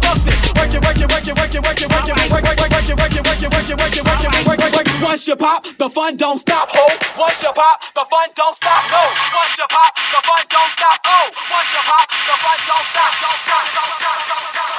Work 0.61 0.69
it, 0.69 0.85
work 0.85 0.93
it, 0.93 1.09
work 1.09 1.25
it, 1.25 1.33
work 1.33 1.49
it, 1.49 1.61
work 1.65 1.81
it, 1.81 1.89
work 1.89 2.05
it, 2.05 2.13
work 2.13 2.45
it, 2.45 2.53
work 2.53 2.85
it, 2.85 2.93
work 2.93 3.17
it, 3.17 3.25
work 3.25 3.41
it, 3.41 3.49
work 3.49 3.65
it, 3.65 3.81
work 3.81 3.97
it, 3.97 4.05
work 4.05 4.21
it, 4.21 4.29
work 4.45 4.61
it, 4.61 4.69
work 4.77 4.85
it. 4.85 5.01
Once 5.01 5.25
you 5.27 5.35
pop, 5.35 5.65
the 5.65 5.89
fun 5.89 6.15
don't 6.17 6.37
stop. 6.37 6.69
Ho, 6.69 6.85
once 7.17 7.41
you 7.41 7.49
pop, 7.49 7.81
the 7.97 8.05
fun 8.05 8.29
don't 8.37 8.53
stop. 8.53 8.85
No, 8.93 9.01
once 9.33 9.57
you 9.57 9.65
pop, 9.73 9.89
the 9.97 10.21
fun 10.21 10.45
don't 10.53 10.69
stop. 10.69 11.01
Oh, 11.01 11.33
once 11.49 11.73
you 11.73 11.81
pop, 11.81 12.05
the 12.13 12.37
fun 12.45 12.61
don't 12.69 12.85
stop. 12.93 13.09
Don't 13.25 13.41
stop. 13.41 13.65
Don't 13.73 13.89
stop. 13.97 14.21
Don't 14.29 14.45
stop. 14.53 14.69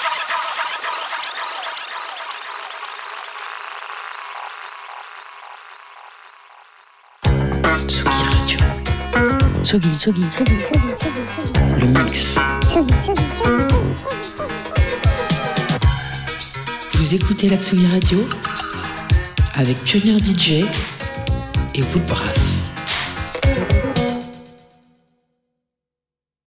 Tsugi 7.90 8.22
Radio. 8.30 8.62
Tsugi, 9.66 9.90
Tsugi, 9.98 10.30
Tsugi, 10.30 10.62
Le 11.80 11.86
mix. 11.90 12.38
Écoutez 17.14 17.47
la 17.47 17.59
Tsugi 17.59 17.86
Radio 17.89 18.26
avec 19.55 19.76
Pionnier 19.84 20.18
DJ 20.18 20.64
et 21.74 21.82
Woodbrass. 21.93 22.61